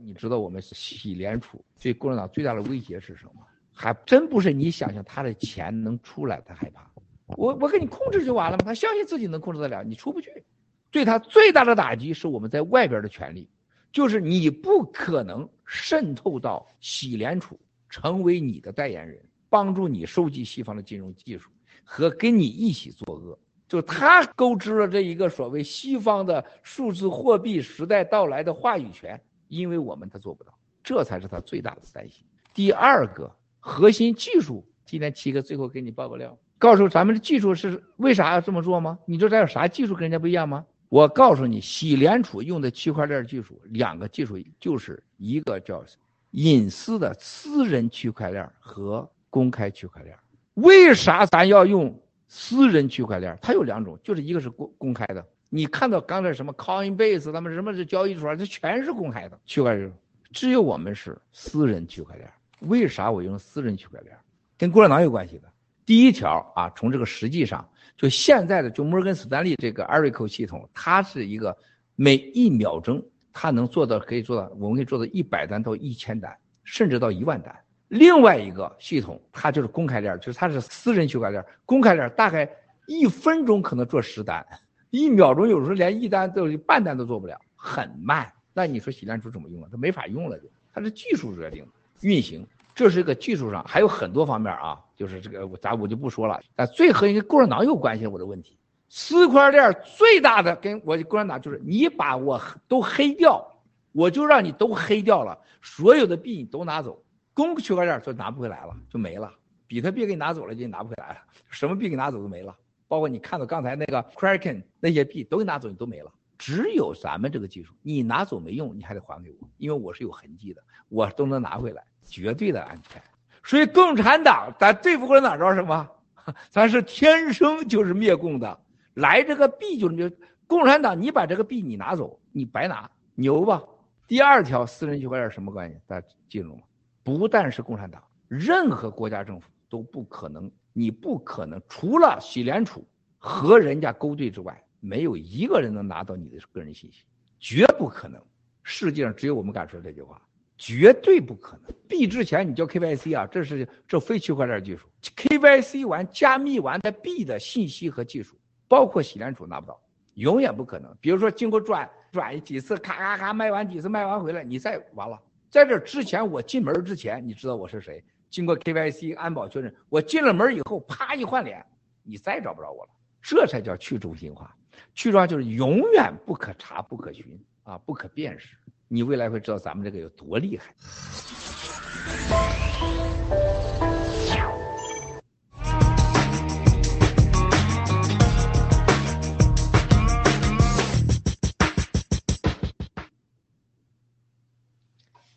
[0.00, 3.42] 你知道我们洗联储对共产党最大的威胁是什么？
[3.74, 6.90] 还真不是你想想他的钱能出来，他害怕。
[7.36, 8.64] 我我给你控制就完了吗？
[8.64, 10.44] 他相信自己能控制得了，你出不去。
[10.90, 13.50] 对他最大的打击是我们在外边的权利，
[13.98, 17.58] 就是你不可能渗透到洗联储，
[17.90, 19.18] 成为你的代言人，
[19.50, 21.50] 帮助你收集西方的金融技术
[21.82, 23.36] 和跟你一起作恶。
[23.66, 32.24] 就他勾织了这一个所谓西方的数字货币时代到来的话语权，因为我们他做不到，这才是他最大的担心。
[32.54, 39.00] 第二个核心技术，今天七哥最后给你爆个料，告诉咱们的技术是为啥要这么做吗？
[39.06, 40.64] 你知道咱有啥技术跟人家不一样吗？
[40.88, 45.84] 我告诉你，洗联储用的区块链技术，两个技术就是一个叫
[46.32, 50.16] 隐私的私人区块链和公开区块链。
[50.54, 52.00] 为啥咱要用？
[52.30, 59.90] 私人区块链它有两种，就是一个是公公开的，你看到刚才什么 Coinbase 他们什么是交易所，这全是公开的区块链，
[60.30, 62.30] 只有我们是私人区块链。
[62.60, 64.14] 为啥我用私人区块链？
[64.58, 65.50] 跟共产党有关系的。
[65.86, 67.66] 第一条啊，从这个实际上，
[67.98, 71.54] 就现在的就摩根斯丹利这个 Oracle 系统，它是一个
[71.96, 77.54] 每一秒钟它能做到可以做到，我们可以做到一百单到一千单，甚至到一万单。
[77.88, 81.44] 另外一个系统，它就是公开链，就是它是私人区块链。
[81.64, 82.48] 公开链大概
[82.86, 84.46] 一分钟可能做十单，
[84.90, 88.32] 一秒钟有时候连一单都半单都做不了，很慢。
[88.52, 89.68] 那你说洗联储怎么用啊？
[89.72, 91.66] 它没法用了，就它是技术决定
[92.00, 92.46] 运行，
[92.78, 96.40] 这是一个技术上还有很多方面啊，就是这个我咱我就不说了。
[96.54, 98.56] 但最和跟共产党有关系我的问题，
[98.88, 103.44] 区块链最大的跟我共产党就是你把我都黑掉，
[103.90, 107.02] 我就让你都黑掉了，所有的币你都拿走。
[107.34, 109.28] 公区块链就拿不回来了，就没了。
[109.66, 111.16] 比特币给你拿走了，就拿不回来了。
[111.50, 112.54] 什么币给你拿走都没了，
[112.86, 116.12] 包括你看到刚才那个 Kraken 那些币都给拿走，你都没了。
[116.38, 123.00] 只有咱们这个技术，你拿走没用，你还得还给我，因为我是有痕迹的，我都能拿回来，绝对的安全。
[123.44, 125.88] 所以共产党咱对付共产党知道什么？
[126.50, 128.60] 咱是天生就是灭共的，
[128.94, 130.10] 来这个币就是灭。
[130.46, 133.62] 共产党，你把这个币你拿走，你白拿，牛吧？
[134.06, 135.78] 第二条私人区块链什么关系？
[135.86, 136.62] 大家记住吗？
[137.04, 147.04] 不但是共产党，任何国家政府都不可能，你不可能除了洗联储和人家勾兑之外，没有一个人能拿到你的个人信息，
[147.38, 148.22] 绝不可能。
[148.62, 150.20] 世界上只有我们敢说这句话，
[150.58, 151.72] 绝对不可能。
[151.86, 159.80] 币之前你叫 KYC 啊，这是这非区块链技术，KYC 完加密完的币的信息和技术，包括洗联储拿不到，
[160.14, 160.94] 永远不可能。
[161.00, 165.18] 比如说经过转转几次，咔咔咔卖完几次卖完回来，你再完了。
[165.48, 168.04] 在这之前，我进门之前，你知道我是谁？
[168.28, 171.64] 经过 KYC 安保确认，我进了门以后，啪一换脸，
[172.02, 172.90] 你再找不着我了。
[173.22, 174.54] 这才叫去中心化。
[174.94, 177.24] 去中心化就是永远不可查、不可寻
[177.62, 178.54] 啊，不可辨识。
[178.90, 180.74] 你未来会知道咱们这个有多厉害。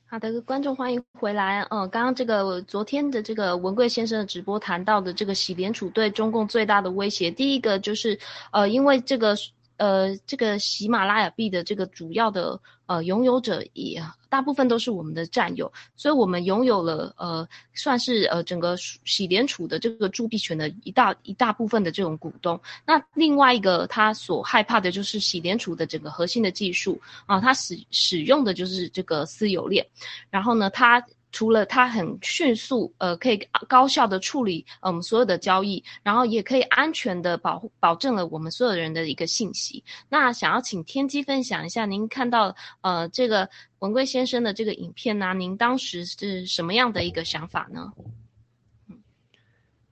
[0.05, 1.61] 好的，观众欢迎回来。
[1.69, 8.17] 嗯，刚刚这个昨天的这个文贵先生的直播谈到的这个洗联储对中共最大的威胁，第一个就是，
[8.53, 9.35] 呃，因为这个。
[9.81, 22.61] 呃，这个喜马拉雅币的这个主要的呃拥有者也大部分都是我们的战友，所以我们拥有了呃算是呃整个喜联储的这个铸币权的一大一大部分的这种股东。
[22.85, 29.83] 那另外一个他所害怕的就是喜联储的整个核心的技术啊，他使使用的就是这个私有链，
[30.29, 31.03] 然后呢，他。
[31.31, 39.83] 除了它很迅速，呃，可以高效的处理我们所有的交易，然后也可以安全的保护保证了我们所有人的一个信息。
[40.09, 47.91] 那想要请天机分享一下，您看到呃这个文贵先生的这个影片呢，您当时是什么样的一个想法呢？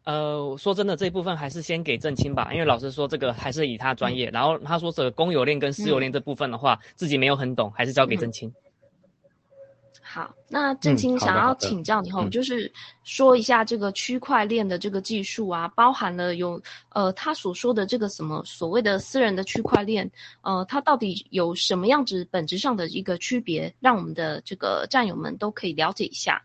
[0.05, 8.51] 呃，说真的，这一部分还是先给郑清吧，因为老师说这个还是以他专业，然后他说这个公有链跟私有链这部分的话，自己没有很懂，还是交给郑清。
[10.11, 20.09] 好，那郑清想要请教你后，就是说一下这个区块链的这个技术啊，包含了有呃他所说的这个什么所谓的私人的区块链，
[20.41, 26.41] 呃，它到底有什么样子本质上的一个区别，让我们的这个战友们都可以了解一下。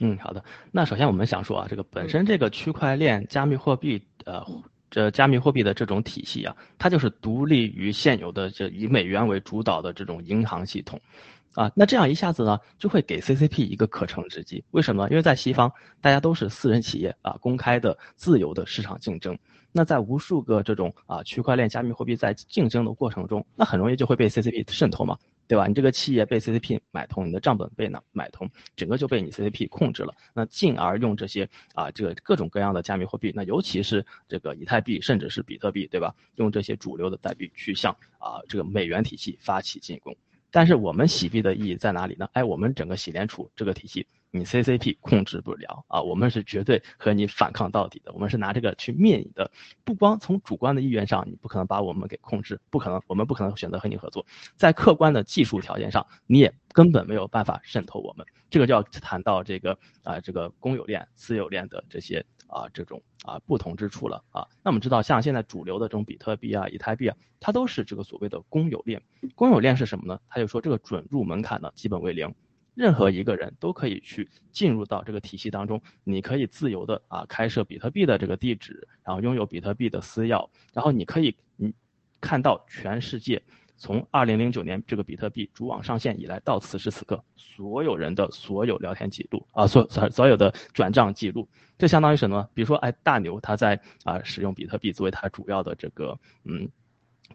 [0.00, 0.42] 嗯，好的。
[0.72, 4.44] 那首先我们想说啊，这个本身这个区块链加密货币呃
[4.90, 11.00] 这加密货币的这种体系啊，它就是独立于现有的这以美元为主导的这种银行系统。
[11.58, 14.62] 啊，那这样一下子呢，就会给 CCP 一个可乘之机。
[14.70, 15.08] 为什么？
[15.10, 19.36] 因为在西方，大家都是私人企业啊，公开的、自由的市场竞争。
[19.72, 25.66] 那在无数个这种啊区块链加密货币在竞争的过程中，那很容易就会被 CCP 渗透嘛，对吧？
[25.66, 30.14] 你这个企业被 CCP 买通，你的账本被呢买通，整个就被你 CCP 控制了。
[30.34, 36.14] 那进而用这些啊这个各种各样的加密货币，那尤其是这个以太币，甚至是比特币，对吧？
[36.36, 40.16] 用这些主流的代币去向啊这个美元体系发起进攻。
[40.50, 42.28] 但是我们洗币的意义在哪里呢？
[42.32, 49.50] 哎，我们整个洗联储这个体系你 CCP 控制不了啊，我们是绝对和你反抗到底的，我们是拿这个去灭你的。
[49.84, 54.24] 不光从主观的意愿上，你不可能把我们给控制，不可能，我们不可能选择和你合作，
[54.56, 58.26] 在客观的技术条件上，你也根本没有办法渗透我们。
[58.50, 64.48] 这个就要谈到这个啊，这个公有链、私有链的这些啊这种啊不同之处了啊。
[64.64, 69.00] 那我们知道，像现在主流的这种比特币啊、以太币啊，它都是这个所谓的公有链。
[69.34, 70.20] 公有链是什么呢？
[70.28, 72.34] 它就说这个准入门槛呢基本为零。
[72.74, 81.74] 任何一个人都可以去进入到这个体系当中，你可以自由的啊开设比特币的这个地址，然后拥有比特币的私钥，然后你可以你
[82.20, 83.42] 看到全世界
[83.78, 91.48] 从二零零九年这个比特币主网上线以来到此时此刻所有人的所有聊天记录啊，所所所有的转账记录，
[91.78, 92.48] 这相当于什么？
[92.54, 96.68] 比如说，哎，大牛他在啊使用比特币作为他主要的这个嗯，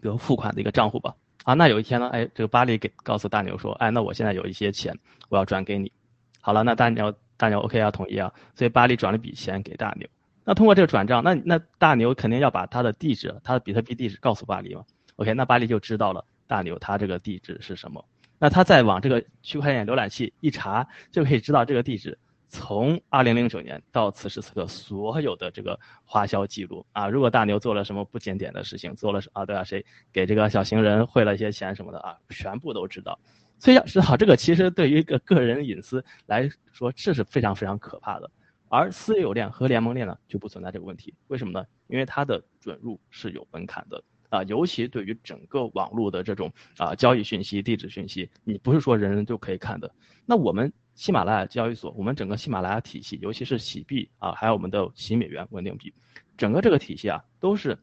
[0.02, 1.16] 比如付款的一个账户吧。
[1.46, 4.98] 啊，那有一天呢，哎，这个巴黎给告诉大牛说，哎，那我现在有一些钱，
[5.30, 5.92] 我要转给你。
[6.40, 10.08] 好了，那大牛大牛 OK 啊，同意啊，所以巴黎转了笔钱给大牛。
[10.46, 14.84] 那通过这个转账，那那大牛肯定要把他的地址，他的比特币地址告诉巴黎嘛。
[15.16, 18.04] OK，那巴黎就知道了大牛他这个地址是什么。
[18.40, 22.18] 那他再往这个区块链浏览器一查，就可以知道这个地址。
[22.50, 33.18] 从二零零九年到此时此刻，所有的这个花销记录啊，如果大牛做了什么不检点的事情，做了啊对啊，谁给这个小行人汇了一些钱什么的啊，全部都知道。
[33.58, 38.30] 所以要知道这个其实对于一个个人隐私来说，这是非常非常可怕的。
[38.68, 41.16] 而私有链和联盟链呢，就不存在这个问题。
[41.30, 41.66] 为什么呢？
[41.88, 44.04] 因为它的准入是有门槛的
[44.34, 49.94] 啊，尤其对于整个网络的这种啊交易讯息、地址讯息，你不是说人人都可以看的。
[50.26, 50.74] 那我们。
[50.96, 55.92] 喜马拉雅交易所，我们整个喜马拉雅体系，尤其是喜币啊，还有我们的喜美元稳定币，
[56.38, 57.80] 整个这个体系啊，都是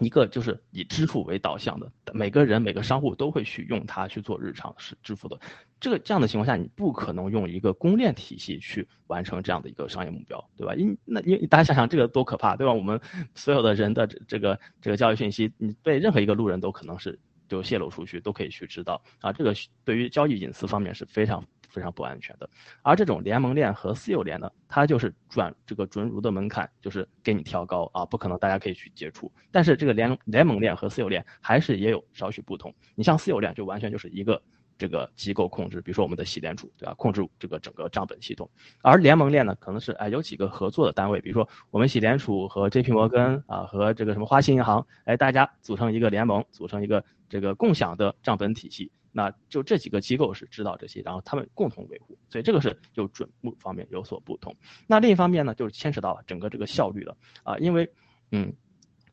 [0.00, 5.38] 一个就是以支付为导向的，每个人每个商户都会去用它去做日常是支付的。
[5.80, 10.74] 这个这样的情况下，你不可能用一个公链体系去完成这样的一个商业目标，对吧？
[10.74, 12.72] 因那因为大家想想这个多可怕，对吧？
[12.72, 13.00] 我们
[13.34, 17.18] 所有的人的这个这个交易信息，你被任何一个路人都可能是
[17.48, 19.32] 就泄露出去，都可以去知道啊。
[19.32, 21.44] 这个对于交易隐私方面是非常。
[21.68, 22.48] 非常不安全的，
[22.82, 29.30] 而这种联盟链和私有链呢，它就是转这个准入的门槛就是给你调高啊，不可能大家可以去接触。
[29.50, 32.74] 但是这个联联盟链和私有链还是也有少许不同。
[32.94, 34.42] 你像私有链就完全就是一个
[34.78, 36.94] 这个机构控制，比如说我们的洗联储，对吧？
[36.94, 38.48] 控制这个整个账本系统。
[38.80, 48.90] 而联盟链呢，可能是哎有几个合作的单位，比如说我们洗联储和 J P 摩根啊和这个什么花旗银行，哎大家组成一个联盟，组成一个这个共享的账本体系。
[49.10, 54.54] 那就这几个机构是知道这些，然后他们共同维护，所以这个是就准入方面有所不同。
[54.86, 57.90] 那另一方面呢，就是牵扯到整个这个效率了啊，因为
[58.30, 58.52] 嗯，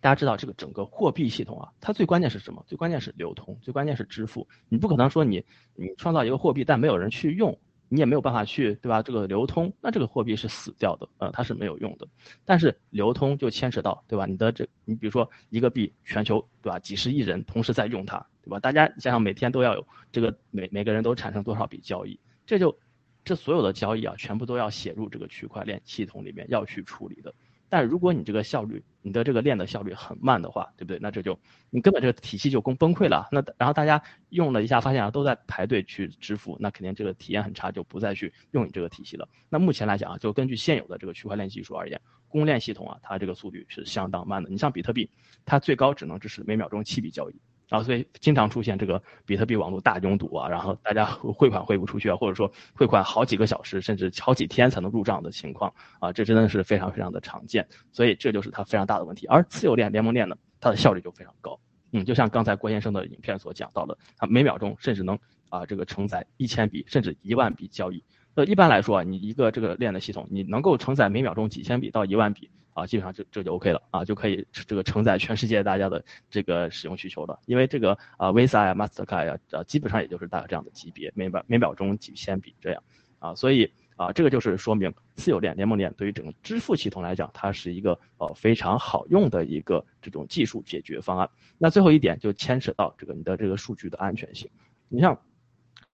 [0.01, 2.63] 大家知道这个整个货币系统啊，它最关键是什么？
[2.67, 4.47] 最关键是流通，最关键是支付。
[4.69, 7.57] 你不可能说你你创造一个货币，但没有人去用，
[7.89, 9.01] 你也没有办法去对吧？
[9.01, 12.07] 这个流通，那这个货币是死掉的，呃，它是没有用的。
[12.43, 14.25] 但是流通就牵扯到对吧？
[14.25, 16.79] 你的这你比如说一个币，全球对吧？
[16.79, 18.25] 几十亿人同时在用它。
[18.45, 18.59] 对吧？
[18.59, 22.77] 大家想想，每天都要有这个每每个人都产生多少笔交易，这就
[23.23, 27.33] 这所有的交易啊，全部都要写入这个区块链系统里面要去处理的。
[27.75, 30.97] 但如果你这个效率，你的这个链的效率很慢的话，对不对？
[31.01, 31.37] 那这就
[31.69, 33.27] 你根本这个体系就崩崩溃了。
[33.33, 39.27] 那然后大家用了一下，发现啊都在排队去支付，那肯定这个体验很差，就不再去用你这个体系了。
[39.49, 41.99] 那目前来讲啊，就根据现有的这个区块链技术而言，
[42.29, 44.49] 公链系统啊，它这个速率是相当慢的。
[44.49, 45.09] 你像比特币，
[45.43, 47.35] 它最高只能支持每秒钟七笔交易。
[47.67, 57.67] 然后所以经常出现这个比特币网络大拥堵啊，然后大家汇款汇不出去啊，或者说汇款好几个小时甚至好几天才能入账的情况啊，这真的是非常非常的常见。
[57.91, 59.25] 所以这就是它非常大的问题。
[59.27, 61.59] 而私有链联盟链呢，它的效率就非常高。
[61.91, 65.17] 嗯，就像刚才郭先生的影片所讲到的，它每秒钟甚至能
[65.49, 68.03] 啊这个承载一千笔甚至一万笔交易。
[68.35, 72.51] 呃，一般来说啊，你一个这个链的系统，你能够承载每秒钟几千笔到一万笔。
[72.75, 77.39] 啊，基本上就这就 OK 了啊，就可以这个承载全世界大家的这个使用需求了。
[77.45, 82.83] 因为这个啊，Visa 呀、Mastercard 呀，啊，基本上也就是大概这样的级别，每秒每秒钟几千笔这样
[83.19, 91.29] 啊，所以啊，这个就是说明私有链、联盟链对于整个支付系统来讲，它是一个呃非常好用的一个这种技术解决方案。
[91.57, 94.49] 那最后一点就牵扯到这个你的这个数据的安全性，
[94.89, 95.17] 你像。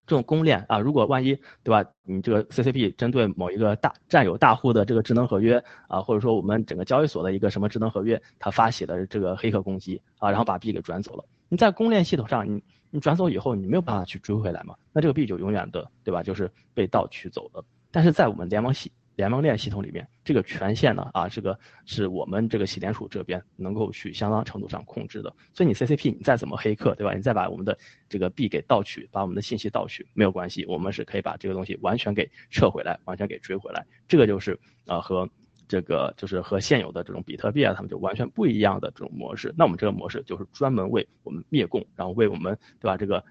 [0.08, 11.24] 这种公链啊，如果万一对吧，你这个 CCP 针对某一个大占有大户的这个智能合约啊，或者说我们整个交易所的一个什么智能合约，它发起了这个黑客攻击啊，然后把币给转走了。
[11.50, 14.76] 你在公链系统上，你你转走以后，你没有办法去追回来嘛？
[14.92, 17.64] 那这个币就永远的对吧，就是被盗取走了。
[17.92, 18.92] 但是在我们联盟系。
[19.22, 25.32] 联盟链系统里面，这个权限呢啊，这个是我们这个洗联储这边能够去相当程度上控制的。
[25.54, 27.14] 所以你 CCP 你再怎么黑客，对吧？
[27.14, 27.78] 你再把我们的
[28.10, 33.86] 这个币给盗取，把我们的信息盗取，没有关系，我们是可以把这个东西完全给撤回来，完全给追回来。
[34.08, 35.30] 这个就是呃和
[35.68, 39.54] 这个就是和现有的这种比特币啊，他们就完全不一样的这种模式。
[39.56, 43.24] 那我们这个模式就是专门为我们灭共，然后为我们对吧这个。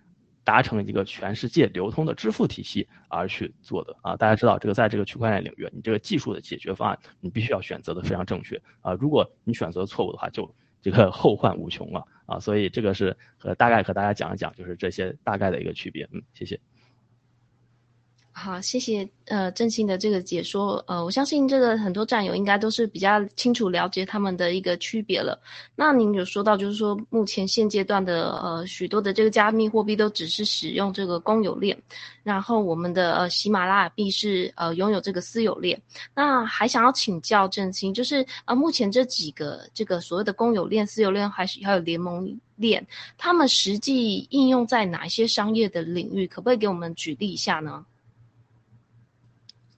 [0.51, 3.96] 达成一个全世界流通的支付体系而去做的。
[4.03, 8.61] 啊，大家知道这个在这个区块链领域，你这个技术的解决方案，你必须要选择的非常正确。
[8.80, 16.59] 啊，如果你选择错误的话，就这个 后患无穷了啊，所以这个是和大概和大家讲一讲，就是这些大概的一个区别，嗯，谢谢。
[18.43, 25.38] 好，谢谢呃郑兴的这个解说，呃，我相信这个很多战友应该都是比较清楚了解他们的一个区别了。
[25.76, 31.76] 那您有说到，就是说目前现阶段的呃许多的这个加密货币都只是使用这个公有链，
[32.22, 35.78] 然后我们的呃喜马拉雅币是呃拥有这个私有链。
[36.14, 42.86] 那还想要请教郑兴，就是呃目前这几个这个所谓的公有链、私有链还是还有联盟链，
[43.18, 46.26] 他们实际应用在哪一些商业的领域？
[46.26, 47.84] 可不可以给我们举例一下呢？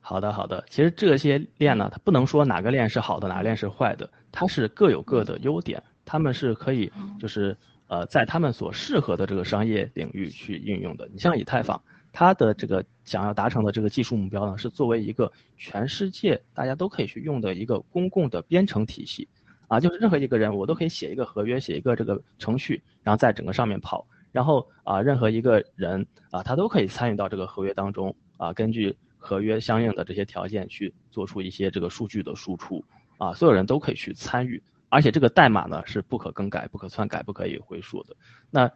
[0.05, 0.65] 好的，好的。
[0.69, 11.09] 其实这些链呢，它不能说哪个链是好的，哪个链是坏的，它是各有各的优点，他们是可以就是呃在他们所适合的这个商业领域去应用的。
[11.13, 11.81] 你像以太坊，
[12.13, 19.29] 它的这个想要达成的这个技术目标呢，是作为一个全世界大家都可以去用的一个公共的编程体系，
[19.69, 28.97] 啊，就是任何一个人我都可以写一个合约，写一个这个程序，然后在整个上面跑，然后啊任何一个人啊他都可以参与到这个合约当中啊，根据。
[29.23, 32.85] 合约相应的这些条件去做出一些这个数据的输出
[33.19, 38.17] 啊，所有人都可以去参与，而且这个代码呢是不可更改、不可篡改、不可以回溯的。
[38.51, 38.69] 那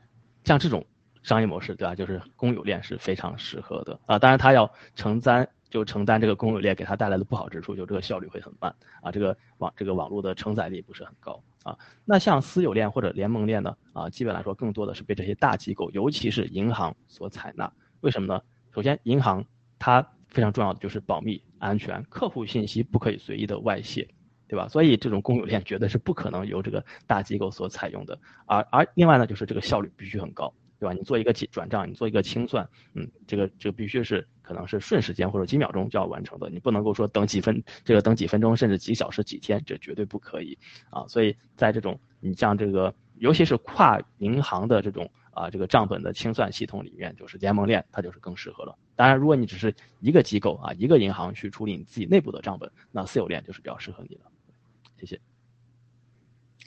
[0.45, 0.87] 像这种
[1.23, 1.97] 商业模式，对吧？
[1.97, 4.19] 就是公有链是非常适合的啊。
[4.19, 8.73] 当然，它要承担就承担这个公有链给它带来的不好之处，就这个效率会很慢
[9.03, 11.77] 啊，这个网这个网络的承载力不是很高啊。
[12.05, 17.73] 那像私有链或者联盟链呢啊，基本来说更多的是被这些大机构，尤其是银行所采纳。
[18.01, 18.41] 为什么呢？
[18.73, 19.45] 首先，银行
[19.79, 20.07] 它
[20.37, 24.07] 非常重要的就是保密、安全，客户信息不可以随意的外泄，
[24.47, 24.69] 对吧？
[24.69, 28.19] 所以这种公有链绝对是不可能由这个大机构所采用的。
[28.45, 30.93] 而而另外呢，就是这个效率必须很高，对吧？
[30.93, 40.59] 你做一个转账，你做一个清算，嗯，这个这个必须是可能是瞬时间或者几秒钟就要完成的，你不能够说等几分，这个等几分钟甚至几小时、几天，这绝对不可以
[40.91, 41.07] 啊！
[41.09, 45.11] 所以在这种你像这个，尤其是跨银行的这种。
[45.37, 48.77] 啊，这个账本的清算系统里面就是联盟链，它就是更适合了。
[48.97, 54.23] 当然，如果你只是一个机构啊，一个银行去处理你自己内部的账本，那私有链就是比较适合你的。
[54.99, 55.21] 谢谢。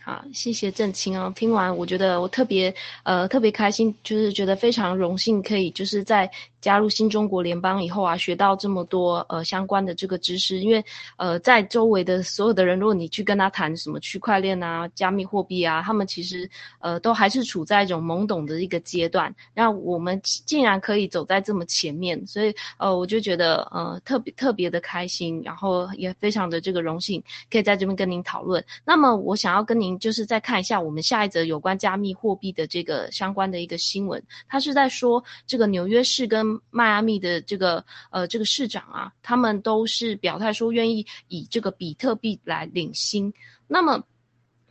[0.01, 1.33] 好，谢谢郑清啊。
[1.35, 6.31] 听完，我觉得我特别呃特别开心，就是觉得非常荣幸，可以就是在。
[6.61, 10.83] 加入新中国联邦以后啊，学到这么多呃相关的这个知识，因为
[11.17, 16.49] 呃在周围的所有的人，如果你去跟他谈什么区块链啊、加密货币啊，他们其实
[16.79, 19.33] 呃都还是处在一种懵懂的一个阶段。
[19.53, 28.63] 那我们竟然可以走在这么前面，所以呃我就觉得呃特别特别的开心，然后也非常的这个荣幸，可以在这边跟您讨论。
[28.83, 43.33] 那么我想要跟您就是再看一下我们下一则有关加密货币的这个相关的一个新闻，他是在说这个纽约市跟迈阿密的这个呃这个市长啊，他们都是表态说愿意以这个比特币来领薪。
[43.67, 44.03] 那么。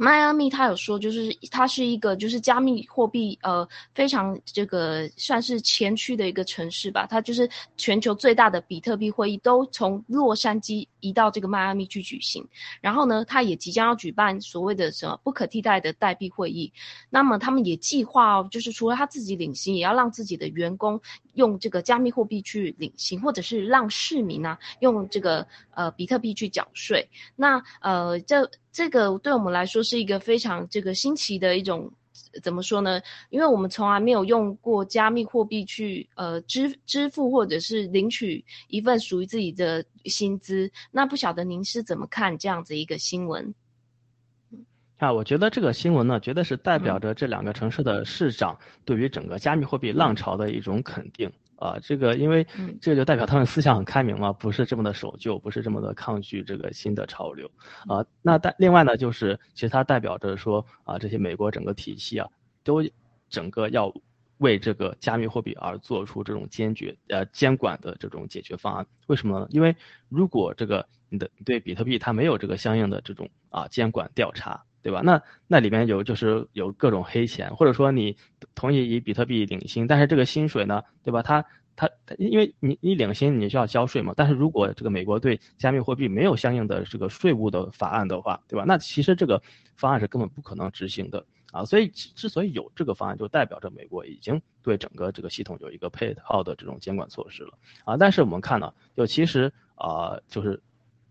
[0.01, 7.05] 迈阿密他有说，就是它是一个就是加密货币呃非常这个算是前驱的一个城市吧。
[7.11, 12.46] 它就是全球最大的比特币会议都从洛杉矶移到这个迈阿密去举行。
[12.80, 16.72] 然后呢，他也即将要举办所谓的什么不可替代的代币会议。
[17.11, 21.01] 那么他们也计划哦，就是除了他自己领薪，也要让自己的员工
[21.34, 27.09] 用这个加密货币去领薪，或者是让市民啊用这个呃比特币去缴税。
[27.36, 28.51] 那呃这。
[28.70, 31.90] 这个对我们来说是一个非常这个新奇的一种，
[32.41, 33.01] 怎么说呢？
[33.30, 40.70] 因为我们从来没有用过加密货币去呃支支付或者是领取一份属于自己的薪资。
[40.91, 43.55] 那不晓得您是怎么看这样子一个新闻？
[44.99, 51.30] 啊，我觉得这个新闻呢，绝对是代表着这两个城市的市长对于整个加密货币浪潮的一种肯定。
[51.59, 52.46] 啊，这个因为
[52.80, 57.50] 这个就代表他们思想很开明嘛，不是这么的守旧，不是这么的抗拒这个新的潮流
[57.88, 58.04] 啊。
[58.22, 62.28] 那但另外呢，就是其实它代表着说啊，这些美国整个体系啊，
[62.62, 62.82] 都
[63.28, 63.92] 整个要
[64.38, 68.86] 为这个加密货币而做出这种坚决呃监管的这种解决方案。
[69.09, 69.48] 为什么呢？
[69.50, 69.74] 因为
[70.09, 75.01] 如果这个你的对比特币它没有这个相应的这种啊监管调查对吧？
[75.05, 78.16] 那那里面有就是有各种黑钱，或者说你
[78.55, 81.22] 同意以比特币领薪，但是这个薪水呢，对吧？
[81.22, 81.45] 它
[81.76, 88.64] 它因为你你领薪你需要交税嘛，但是如果这个美国对加密货币没有相应的这个税务的法案的话，对吧？
[88.66, 89.41] 那其实这个
[89.76, 91.64] 方案是根本不可能执行的啊。
[91.64, 97.53] 所以之所以有这个方案，就代表着美国已经对整个这个系统有一个配套的这种监管措施了
[97.85, 97.97] 啊。
[97.97, 100.61] 但是我们看到，就其实啊，就是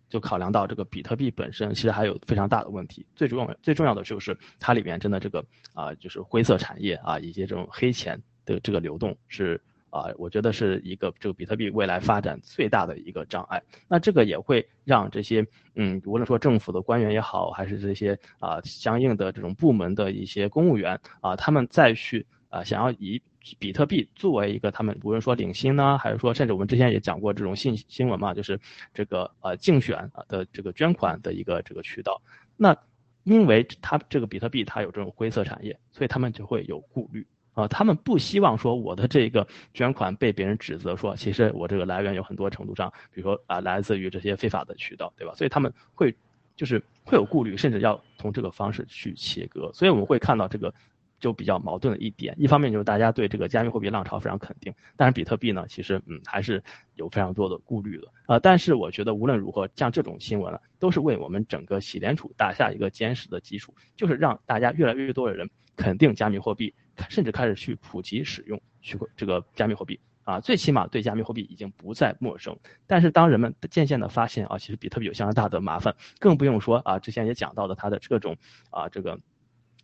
[0.10, 9.62] 就考量到这个比特币本身其实还有非常大的问题，最重要最重要的就是它里面真的这个啊，就是灰色产业啊，以及这种黑钱的这个流动是。
[9.90, 13.64] 啊，我觉得是一个这个比特币未来发展最大的一个障碍。
[13.88, 23.22] 那这个也会让这些嗯，无论说政府的官员也好，还是这些啊相应的这种部门的一些公务员啊，他们再去啊想要以
[23.60, 28.60] 比特币作为一个他们无论说领薪呢，还是说甚至我们之前也讲过这种信新闻嘛，就是
[28.94, 32.22] 这个呃竞选啊的这个捐款的一个这个渠道。
[32.56, 32.76] 那
[33.24, 37.26] 因为它这个比特币它有这种灰色产业，所以他们就会有顾虑。
[37.54, 45.34] 啊，他们不希望说我的这个捐款被别人指责说，其实我这个来源有很多程度上，比如说啊，来自于这些非法的渠道，对吧？
[45.34, 46.16] 所以他们会
[46.56, 49.72] 就是会有顾虑，甚至要从这个方式去切割。
[49.74, 50.72] 所以我们会看到这个
[51.20, 56.64] 就比较矛盾的一点，一方面就是大家对这个加密货币浪潮非常肯定，但是比特币呢，其实嗯还是
[56.96, 58.40] 有非常多的顾虑的啊。
[58.40, 66.74] 但是我觉得无论如何，像这种新闻呢，都是为我们整个洗联储打下一个坚实的基础，就是让大家越来越多的人肯定加密货币。
[67.10, 72.58] 甚至开始去普及使用虚这个加密货币啊，最起码对加密货币已经不再陌生。
[72.88, 78.36] 但是当人们渐渐的发现啊，其实比特币有相当大的麻烦，更不用说啊，之前也讲到的它的各种
[78.72, 79.20] 啊这个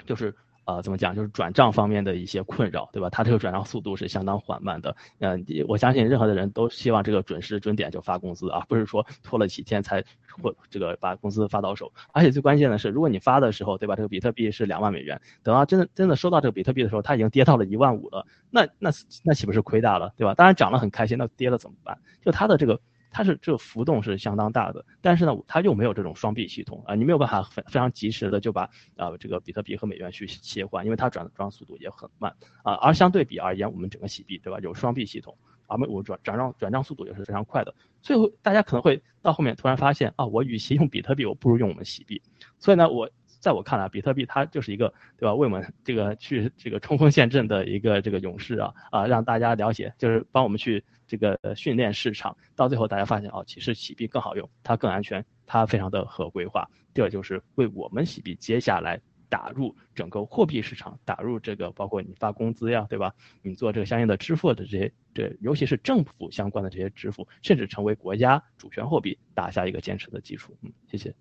[0.05, 0.35] 就是。
[0.65, 1.15] 呃，怎么讲？
[1.15, 3.09] 就是转账方面的一些困扰，对吧？
[3.09, 4.95] 它这个转账速度是相当缓慢的。
[5.19, 10.03] 嗯，我相信任何的人都希望这个准时准点就发工资啊，不是说拖了几天才
[10.41, 11.91] 或这个把工资发到手。
[12.11, 13.95] 而且最关键的是，如果你发的时候，对吧？
[13.95, 18.89] 这个比特币是两万美元，等到真的真的收到这个比特币的时候，它已经跌到了一万五了，那那
[19.23, 20.33] 那岂不是亏大了，对吧？
[20.33, 21.97] 当然涨了很开心，那跌了怎么办？
[22.23, 22.79] 就它的这个。
[23.13, 28.63] 它是这个浮动是相当大的，但是呢，它又没有这种双币系统啊，你没有办法非非常及时的就把
[28.97, 32.73] 啊这个比特币和美元去切换，因为它转转速度也很慢啊。
[32.73, 35.37] 而相对比而言，我们整个洗币对吧，有双币系统，
[35.67, 37.73] 而我转转账转账速度也是非常快的。
[38.01, 42.21] 最后大家可能会到后面突然发现啊，我与其用比特币，我不如用我们洗币。
[42.59, 43.09] 所以呢，我。
[43.43, 45.35] 在我看来，比特币它就是一个，对吧？
[45.35, 52.37] 为我们这个去这个冲锋陷阵的一个这个勇士啊啊，让大家了解，就是帮我们去这个训练市场。
[52.55, 56.69] 到最后大家发现哦，其实洗币更好用，它更安全，它非常的合规化。
[56.93, 63.13] 这就是为我们洗币接下来打入整个货币市场，打入这个包括你发工资呀，对吧？
[63.41, 70.55] 你做这个相应的支付的这些，这尤其是政府相关的这些支付，甚至成为国家主权货币，打下一个坚实的基础。
[70.61, 71.13] 嗯，谢谢。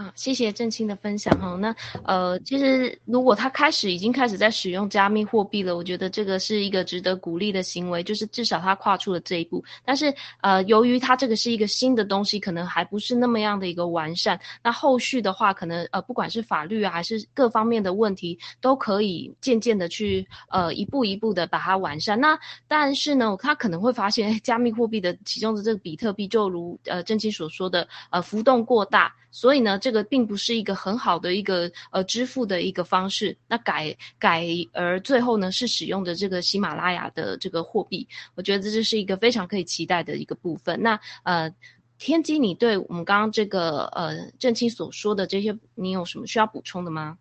[0.00, 1.54] 啊，谢谢郑青的分享哈。
[1.56, 1.76] 那
[2.06, 9.62] 呃，其实如果他开始已经开始在使用加密货币了，我觉得这个是一个值得鼓励的行为，就是至少他跨出了这一步。
[9.84, 14.40] 但是呃，由于他这个是一个新的东西，可能还不是那么样的一个完善。
[14.62, 22.18] 那后续的话，可能呃，不管是法律啊，还是各方面的问题，都可以渐渐的去呃一步一步的把它完善。
[22.18, 29.14] 那但是呢，他可能会发现加密货币的其中的这个比特币，就如呃郑青所说的，呃浮动过大。
[29.30, 33.36] 所以呢，这个并不是一个很好的一个呃支付的一个方式。
[33.46, 40.82] 那改改而最后呢，是使用的这个喜马拉雅的这个货币，我觉得这是一个非常可以期待的一个部分。
[40.82, 41.54] 那呃，
[41.98, 47.18] 天机，你对我们刚刚这个呃郑清所说的这些，你有什么需要补充的吗？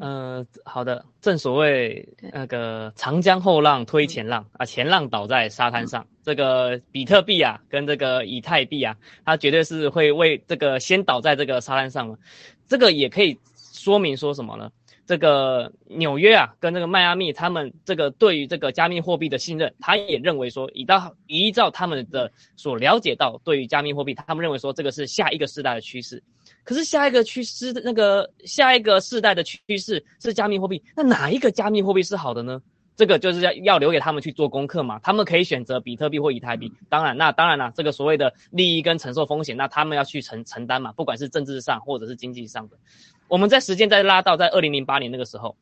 [0.00, 1.04] 嗯，好的。
[1.20, 6.06] 正所谓那个长江后浪推前浪啊，前浪倒在沙滩上。
[6.24, 12.18] 这个比特币啊，跟这个以太币啊，它绝对是会为这个先倒在这个沙滩上了。
[12.68, 14.70] 这个也可以说明说什么呢？
[15.04, 26.22] 这个纽约啊，跟这个迈阿密，他们这个对于这个加密货币的信任，他也认为说，依照依照他们的所了解到，对于加密货币，他们认为说这个是下一个时代的趋势。
[26.64, 32.62] 可是下一个趋势，那个下一个世代的趋势是加密货币，那哪一个加密货币是好的呢？
[32.94, 34.98] 这个就是要要留给他们去做功课嘛。
[35.02, 42.76] 他们可以选择比特币或以太币，当然，那当然了，这个所谓的利益跟承受风险，那他们要去承承担嘛，不管是政治上或者是经济上的。
[43.28, 45.56] 我们在时间再拉到在二零零八年那个时候。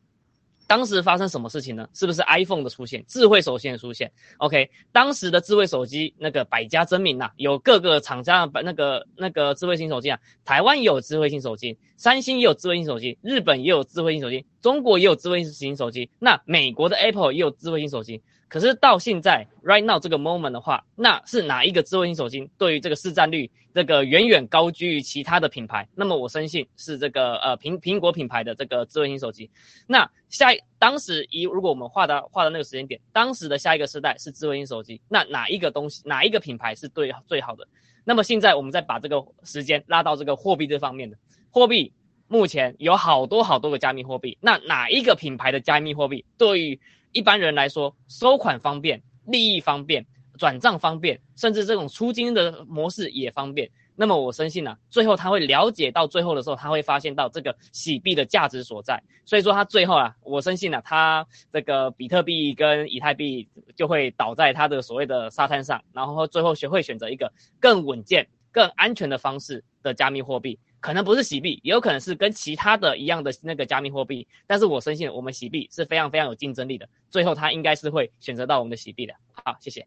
[0.70, 1.88] 当时发生什么事情呢？
[1.94, 18.22] 是不是 iPhone 的出现，智慧手机的出现？OK，当时的智慧手机那个百家争鸣呐，有各个厂家的那个那个智慧型手机啊，台湾也有智慧型手机，三星也有智慧型手机，日本也有智慧型手机，中国也有智慧型手机，那美国的 Apple 也有智慧型手机。
[18.50, 25.88] 可是到现在，right now 这个 moment 的话，那是哪一个智慧型手机对于这个市占率，这个远远高居于其他的品牌？
[25.94, 29.48] 那么我深信是这个呃苹苹果品牌的这个智慧型手机。
[29.86, 37.68] 那下一当时以如果我们画的画的那个时间点，当时的下一个时代是智慧型手机，那哪一个东西哪一个品牌是对最好的？
[38.02, 41.16] 那么现在我们再把这个时间拉到这个货币这方面的
[41.52, 41.92] 货币，
[42.32, 50.06] 目前有好多好多个加密货币，那哪一个品牌的加密货币对于一般人来说，收款方便、利益方便、
[50.38, 53.68] 转账方便，甚至这种出金的模式也方便。
[53.96, 59.02] 那么我深信呢，最后他会了解到最后的时候，他会发现到这个洗币的价值所在。
[59.24, 70.60] 所以说他最后啊，我深信呢，他这个比特币跟以太币就会倒在他的所谓的沙滩上，然后最后学会选择一个更稳健、更安全的方式的加密货币。
[70.80, 79.14] 可能不是洗币，也有可能是跟其他的一样的那个加密货币，但是我深信我们洗币是非常非常有竞争力的，最后他应该是会选择到我们的洗币的。
[79.32, 79.86] 好，谢谢。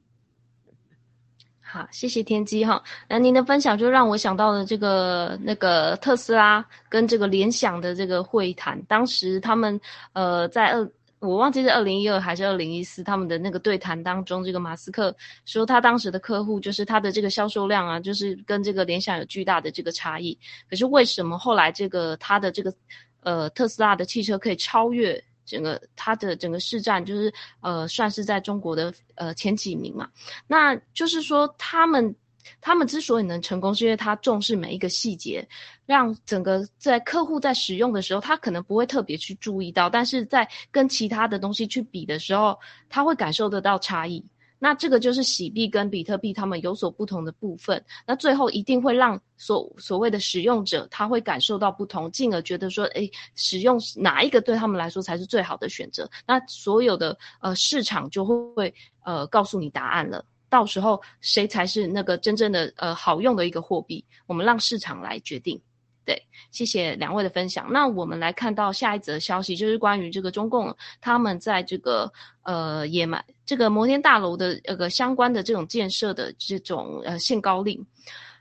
[1.60, 2.84] 好，谢谢天机哈。
[3.10, 9.80] 那您的分享就让我想到了这个那个特斯拉跟这个联想的这个会谈，当时他们
[10.14, 10.92] 呃在二。
[11.24, 15.16] 我忘记是二零一二还是二零一四，他们的那个对谈当中，这个马斯克
[15.46, 20.38] 说他当时的客户就是他的这个销售量啊，就是跟这个联想有巨大的这个差异。
[20.70, 22.74] 可是为什么后来这个他的这个
[23.22, 30.10] 呃特斯拉的汽车可以超越整个它的整个市占，就是呃算是在中国的呃前几名嘛？
[30.46, 32.14] 那就是说他们。
[32.60, 35.48] 他们之所以能成功，是因为他重视每一个细节，
[35.86, 42.58] 让整个在客户在使用的时候，他可能不会特别去注意到，但是在跟其他的东西去比的时候，
[42.90, 44.24] 他会感受得到差异。
[44.60, 47.84] 那这个就是洗币跟比特币他们有所不同的部分。
[48.08, 56.10] 那最后一定会让所所谓的使用者他会感受到不同，进而觉得说，诶，使用哪一个对他们来说才是最好的选择。
[56.26, 58.74] 那所有的呃市场就会
[59.04, 60.24] 呃告诉你答案了。
[60.48, 64.06] 到时候谁才是那个真正的呃好用的一个货币？
[64.28, 65.62] 我们让市场来决定。
[66.06, 67.72] 对，谢谢两位的分享。
[67.72, 72.12] 那我们来看到下一则消息，就是关于这个中共他们在这个
[72.44, 77.86] 呃野蛮这个摩天大楼的那个相关的这种建设的这种呃限高令。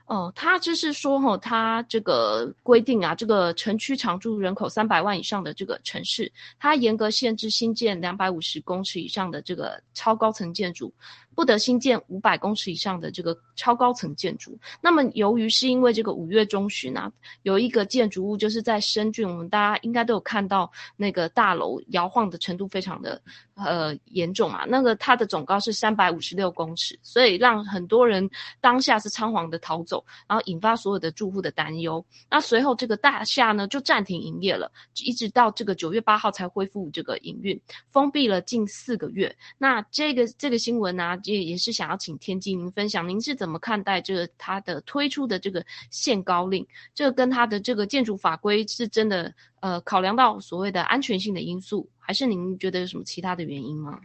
[0.05, 10.93] 哦，他就是说，哈，他这个规定啊，这个城区常住人口三百万以上的这个城市，它严格限制新建两百五十公尺以上的这个超高层建筑。
[11.35, 14.57] 不得新建五百公尺以上的这个超高层建筑。
[14.81, 17.11] 那么，由于是因为这个五月中旬啊，
[17.41, 23.21] 有一个建筑物就是在深圳，我们大家应该都有看到那个大楼摇晃的程度非常的
[23.55, 24.65] 呃严重啊。
[24.67, 28.29] 那个它的总高是三百五十六公尺，所以让很多人
[28.61, 32.03] 当下是仓皇的逃走，然后引发所有的住户的担忧。
[32.29, 34.71] 那随后这个大厦呢就暂停营业了，
[35.03, 37.59] 一直到这个九月八号才恢复这个营运，
[37.91, 39.35] 封闭了近四个月。
[39.57, 41.17] 那这个这个新闻呢？
[41.23, 46.65] 也也是想要请天机您分享，您是怎么看待这个它的推出的这个限高令？
[46.93, 53.99] 这跟它的这个建筑法规是真的呃考量到所谓的安全性的因素，还是您觉得有什么其他的原因吗？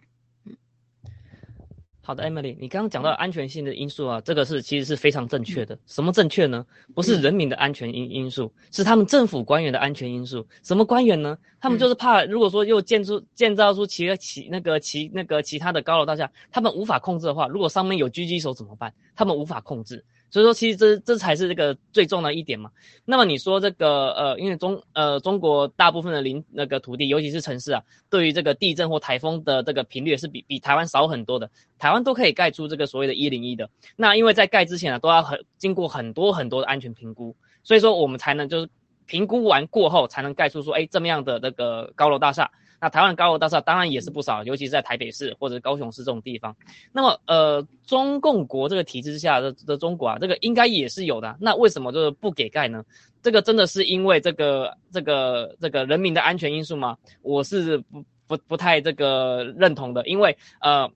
[2.08, 5.78] 好的，Emily，你刚刚讲到安全性的因素啊，这个是其实是非常正确的。
[5.84, 6.64] 什么正确呢？
[6.94, 10.46] 不是人民的安全因因素，是他们政府官员的安全因素。
[10.62, 11.36] 什么官员呢？
[11.60, 18.94] 他们就是怕，如果说又建出建造出其其那个其那个其他的高楼大厦，他们无法控制的话，如果上面有狙击手怎么办？
[19.14, 20.02] 他们无法控制。
[20.30, 22.70] 所以说，其实这这才是这个最重要的一点嘛。
[23.04, 31.50] 那么你说这个呃，因为中呃中国大部分的林那个土地，尤其是城市啊，对于这个地震或台风的这个频率是比比台湾少很多的。
[31.78, 33.70] 台湾都可以盖出这个所谓的“一零一”的。
[33.96, 38.68] 那因为在盖之前呢，都要很经过很多很多的安全评估，所以说我们才能就是
[39.06, 42.50] 评估完过后才能盖出说，哎，这么样的那个高楼大厦。
[42.80, 46.54] 那台湾高楼大厦当然也是不少，尤其是在台北市或者高雄市这种地方。
[46.92, 51.36] 那么，呃，中共国这个体制之下的的中国啊，这个应该也是有的。
[51.40, 52.84] 那为什么就是不给盖呢？
[53.20, 56.96] 这个真的是因为这个这个这个人民的安全因素吗？
[57.22, 60.88] 我是不不不太这个认同的，因为呃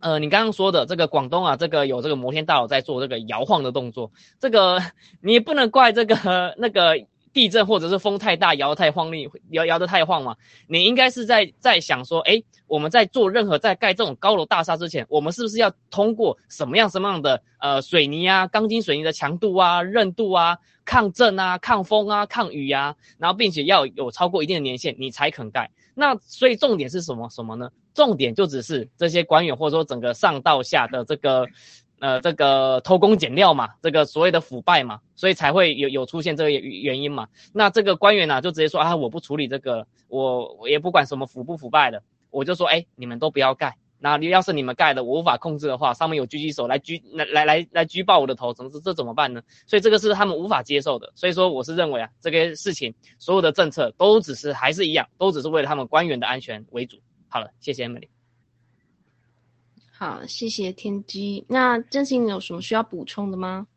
[0.00, 4.82] 呃，你刚刚说的这个广东啊，这个有这个摩天大楼在做这个摇晃的动作，这个
[5.22, 7.06] 你不能怪这个那个。
[7.34, 10.36] 地震或者是风太大，摇太晃力，摇摇得太晃嘛？
[10.68, 25.70] 你应该是在在想说，哎，我们在做任何在盖这种高楼大厦之前，我们是不是要通过什么样什么样的呃水泥啊、钢筋水泥的强度啊、韧度啊、抗震啊、抗风啊、抗雨啊，然后并且要有超过一定的年限，你才肯盖。
[25.96, 27.68] 那所以重点是什么什么呢？
[27.94, 31.46] 重点就只是这些官员或者说整个上到下的这个
[32.00, 37.28] 呃这个偷工减料嘛，这个所谓的腐败嘛，所以才会有有出现这个原因嘛。
[37.52, 43.76] 那这个官员呢就直接说啊，我不处理这个，我我也不管什么腐不腐败的，我就说哎，你们都不要盖。
[43.96, 49.40] 那你要是你们盖的，我无法控制的话，上面有狙击手来狙来来来来狙爆我的头，怎么这怎么办呢？
[49.66, 51.10] 所以这个是他们无法接受的。
[51.14, 56.98] 所以说我是认为啊，这个事情所有的政策都只是还是一样，都只是为了他们官员的安全为主。
[57.28, 58.13] 好了，谢谢 Emily。
[59.96, 61.44] 好，谢谢天机。
[61.48, 63.68] 那真心有什么需要补充的吗？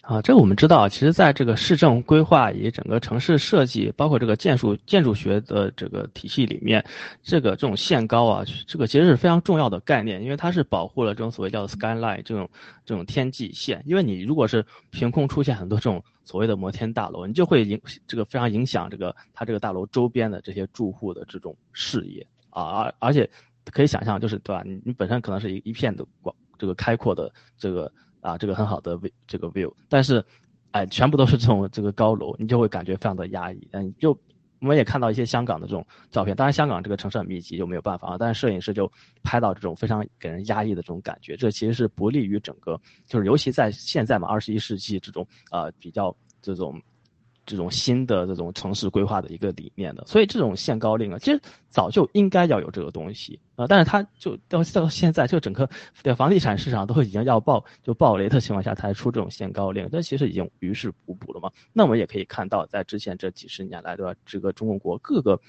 [0.00, 6.82] 啊，这我们知道，其实在这个市政规划以及整个城市设计，包括这个建筑建筑学的这个体系里面，
[7.22, 12.48] 这个这种限高啊，这个其实是非常重要的概念，因为它是保护了这种所谓叫做 skyline 这种
[12.86, 13.84] 这种天际线。
[13.86, 23.28] 因为你如果是凭空出现很多这种所谓的摩天大楼，你就会影这个非常影响这个它这个大楼周边的这些住户的这种视野啊，而而且
[23.66, 24.62] 可以想象，就是对吧？
[24.64, 27.90] 你你本身可能是一一片的广这个开阔的这个。
[28.22, 30.22] 啊，这个很好的 view，这个 view，但是，
[30.72, 33.66] 哎，全部都是这种这个高楼，你就会感觉非常的压抑。
[33.70, 34.10] 嗯，就
[34.58, 38.16] 我们也看到一些香港的这种照片，当然香港这个城市很密集，就没有办法啊。
[38.18, 38.92] 但是摄影师就
[39.22, 46.78] 拍到这种非常给人压抑的这种感觉，这其实是不利于整个，就是尤其在现在嘛，二十一世纪这种呃比较这种。
[47.46, 55.68] 这种新的这种城市规划的一个理念的，所以这种限高令啊，其实早就应该要有这个东西啊，但是它就到到现在，就整个
[56.02, 61.50] 的房地产市场都已经要爆就爆雷的情况下才出这种限高令，这其实已经于事无补了嘛。
[61.72, 64.14] 那我们也可以看到，在之前这几十年来，对吧？
[64.24, 65.40] 这个中国国各个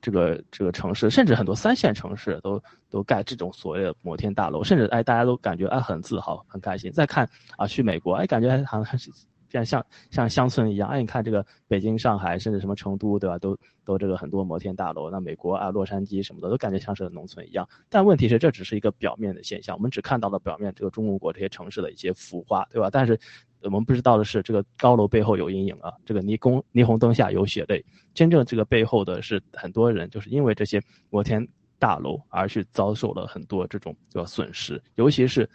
[0.00, 6.92] 这个这个城市，甚至很多三线城市都都盖这种所谓的摩天大楼，甚至哎大家都感觉哎很自豪很开心。
[6.92, 9.10] 再看啊，去美国哎感觉好像是。
[9.50, 13.38] 像像像乡村一样，哎，你看这个北京、上海，甚至什么成都，对吧？
[13.38, 15.10] 都都这个很多摩天大楼。
[15.10, 17.68] 那美国啊，洛杉矶什么的，都感觉像是农村一样。
[17.88, 22.90] 但问题是，这只是一个表面的现象，我们只看到了表面这个中国国这些城市的一些浮夸，对吧？
[22.90, 23.18] 但是
[23.62, 27.84] 我们不知道的是，这个高楼背后有阴影啊，这个霓虹霓虹灯下有血泪。
[28.12, 35.48] 真正这个背后的是很多人，就是因为这些摩天大楼而去遭受了很多这种叫损失，尤其是。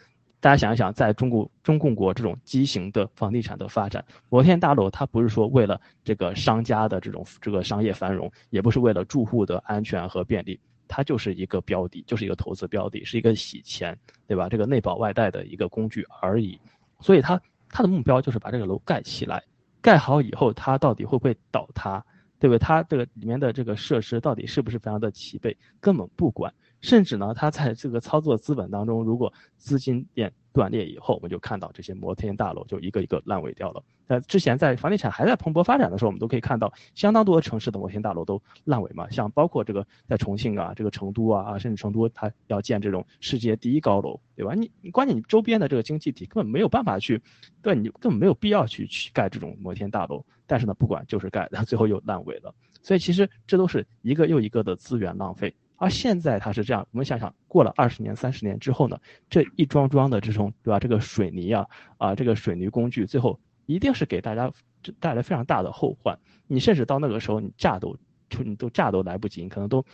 [0.44, 14.50] 大家想一想，在中国中共国这种畸形的房地产的发展，摩天大楼它不是说为了这个商家的这种这个商业繁荣，也不是为了住户的安全和便利，它就是一个标的，就是一个投资标的，是一个洗钱，对吧？
[14.50, 16.60] 这个内保外贷的一个工具而已。
[17.00, 19.42] 所以它它的目标就是把这个楼盖起来，
[19.82, 22.04] 盖好以后它到底会不会倒塌，
[22.38, 22.60] 对不对？
[22.60, 26.54] 它这个里面的这个设施到底是不是非常的齐备，根本不管。
[26.84, 33.82] 甚至呢，它在这个操作资本当中，如果资金链断裂以后，我们就看到这些摩天大楼就一个一个烂尾掉了。
[34.06, 44.54] 那之前在房地产还在蓬勃发展的时候，我们都可以看到相当多城市的摩天大楼都烂尾嘛，像包括这个在重庆啊，这个成都啊啊，甚至成都它要建这种世界第一高楼，对吧？
[44.54, 47.22] 你你关键你周边的这个经济体根本没有办法去，
[47.62, 50.26] 对你根本没有必要去去盖这种摩天大楼。
[50.46, 52.54] 但是呢，不管就是盖，它最后又烂尾了。
[52.82, 55.56] 所以其实这都是一个又一个的资源浪费。
[55.78, 59.00] 而现在它是这样，我们想想，过了二十年、三十年之后呢，
[59.30, 60.80] 这一桩桩的这种，对吧？
[60.80, 61.68] 这个水泥啊，
[61.98, 64.52] 啊，这个水泥工具，最后一定是给大家
[65.00, 66.18] 带来非常大的后患。
[66.48, 67.98] 你甚至到那个时候，你炸都，
[68.46, 69.86] 你都炸都来不及，你可能都。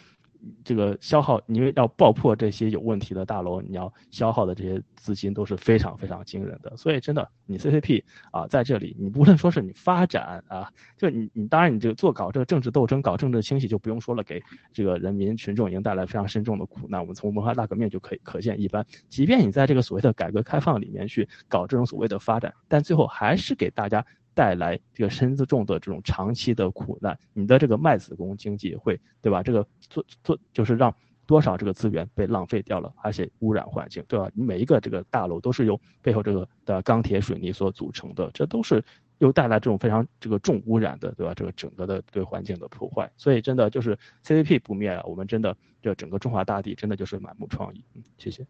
[0.64, 6.76] 这个消耗，因为要爆破这些有问题的大楼，你要消耗的这些资金都是非常非常惊人的。
[6.78, 17.02] 所以真的，你 CCP 啊，在这里，你无论说是你发展啊，就你你当然你这个做搞这个政治斗争、搞政治清洗就不用说了，给这个人民群众已经带来非常深重的苦难。
[17.02, 18.86] 我们从文化大革命就可以可见一斑。
[19.10, 24.06] 即便你在这个所谓的改革开放里面去搞这种所谓的发展，但最后还是给大家。
[24.40, 29.44] 带来这个身子重的这种长期的苦难，你的这个卖子工经济会，对吧？
[29.44, 34.32] 这个做做就是让多少这个资源被浪费掉了，而且污染环境，对吧？
[34.34, 38.82] 你每一个这个大楼都是由背后这个的钢铁水泥所组成的，这都是
[39.18, 41.34] 又带来这种非常这个重污染的，对吧？
[41.36, 47.82] 这个整个的对环境的破坏，所以真的就是 CCP 不灭啊，我们真的这整个中华大地真的就是满目疮痍。
[47.94, 48.48] 嗯，谢谢。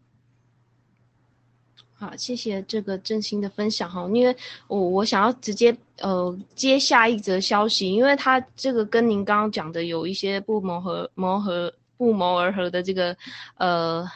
[2.00, 4.34] 好，谢谢这个真心的分享哈，因为
[4.68, 13.14] 我我想要直接呃接下一则消息，因为他这个跟您刚刚讲的有一些不谋合谋合不谋而合的这个
[13.58, 14.10] 呃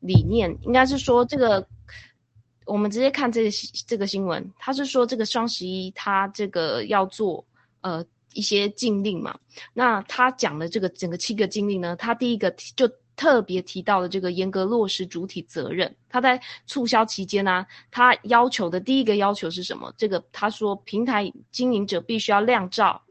[0.00, 1.68] 理念，应该是说这个
[2.64, 3.50] 我们直接看这个
[3.86, 7.44] 这个新闻，他是说这个双十一他这个要做
[7.82, 8.02] 呃
[8.32, 9.38] 一些禁令嘛，
[9.74, 12.90] 那他讲的这个整个七个禁令呢，他第一个就。
[13.18, 15.92] 特别提到的这个严格落实主体责任。
[16.08, 19.92] 他在促销期间呢，他要求的第一个要求是什么？
[19.98, 23.02] 这个他说，平台经营者必须要亮照，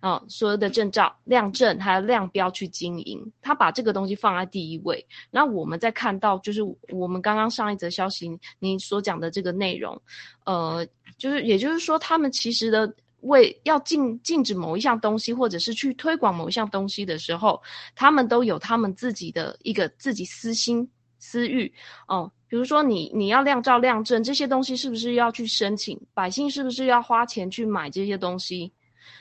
[0.00, 5.06] 啊，所有的证照、亮证还有量标去经营，他把这个东西放在第一位。
[5.30, 10.00] 那我们在看到，就是我们刚刚上一则消息，您所讲的这个内容，
[10.46, 10.86] 呃，
[11.18, 12.92] 就是也就是说，他们其实的
[13.22, 17.60] 为要禁禁止某一项东西，或者是去推广某一项东西的时候，
[17.96, 21.72] 他们都有他们自己的一个自己私心私欲
[22.06, 22.30] 哦。
[22.46, 26.00] 比如说，你你要亮照、亮证这些东西，是不是要去申请？
[26.14, 28.70] 百姓是不是要花钱去买这些东西？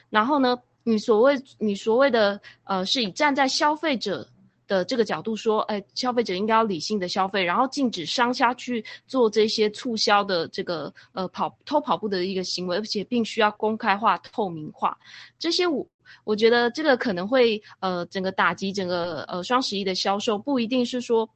[0.09, 0.57] 然后呢？
[0.83, 4.27] 你所谓你所谓的呃，是以站在消费者
[4.71, 14.97] 的这个角度说，哎，消费者应该要理性的消费，然后禁止商家去做这些促销的这个呃跑偷跑步的一个行为，而且并需要公开化、透明化。
[15.37, 15.85] 这些我
[16.23, 21.29] 我觉得这个可能会呃整个打击整个呃双十一的销售，不一定是说。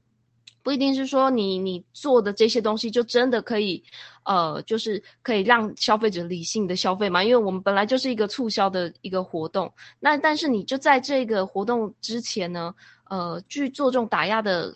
[0.65, 3.83] 不一定是说你你做的这些东西就真的可以，
[4.23, 7.23] 呃，就是可以让消费者理性的消费嘛？
[7.23, 12.73] 因为我们本来就是一个促销的一个活动，那但是你就在这个活动之前呢，
[13.09, 14.75] 呃，去做这种打压的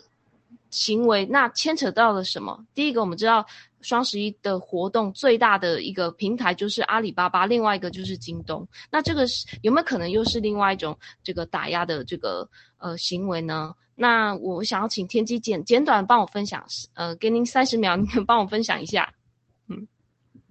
[0.69, 2.65] 行为，那牵扯到了什么？
[2.73, 3.45] 第一个，我们知道
[3.81, 13.73] 双十一的活动最大的一个平台就是阿里巴巴，另外一个就是京东，那这个是有没有可能又是另外一种这个打压的这个呃行为呢？
[13.95, 19.13] 那我想要请天机简简短帮我分享，呃，给您三十秒，您帮我分享一下。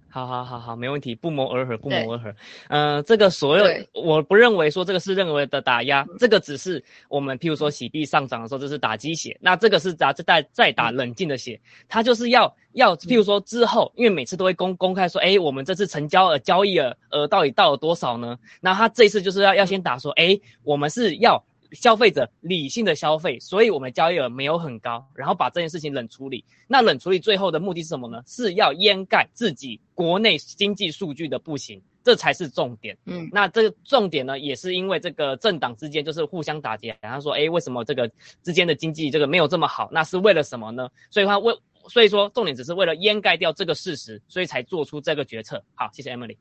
[0.09, 2.35] 嗯，好好好好，没问题，不谋而合，不谋而合。
[2.67, 18.37] 嗯，这个所有，我不认为说这个是认为的打压，这个只是我们譬如说洗币上涨的时候，这是打鸡血，那这个是打再再打冷静的血，他就是要要譬如说之后，因为每次都会公公开说，哎，我们这次成交额交易额额到底到了多少呢？
[18.61, 21.43] 那他这次就是要要先打说，哎，我们是要。
[21.71, 26.43] 消费者理性的消费，所以我们交易额没有很高，然后把这件事情冷处理。
[26.67, 28.23] 那冷处理最后的目的是什么呢？
[28.25, 32.97] 是要掩盖自己国内经济数据的不行，这才是重点。
[33.05, 38.09] 嗯，那这个重点呢，也是因为这个政党之间就是互相打劫，然后说，哎，为什么这个
[38.41, 39.89] 之间的经济这个没有这么好？
[39.91, 40.89] 那是为了什么呢？
[41.11, 41.55] 所以话为，
[41.87, 45.63] 所以说重点只是为了掩盖掉这个事实，所以才做出这个决策。
[45.75, 46.37] 好，谢谢 Emily。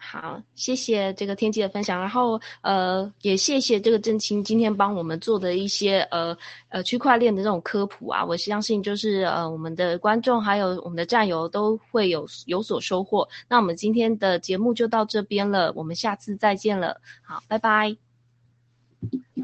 [0.00, 6.38] 好，谢谢这个天机的分享，然后呃，也谢谢这个郑清今天帮我们做的一些呃
[6.68, 13.28] 呃区块链的这种科普啊，我相信就是呃我们的观众还有我们的战友都会有有所收获。
[13.48, 17.96] 那我们今天的节目就到这边了，我们下次再见了，好，拜拜。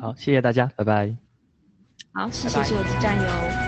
[0.00, 1.16] 好，谢谢大家，拜拜。
[2.12, 3.63] 好，谢谢所有的战友。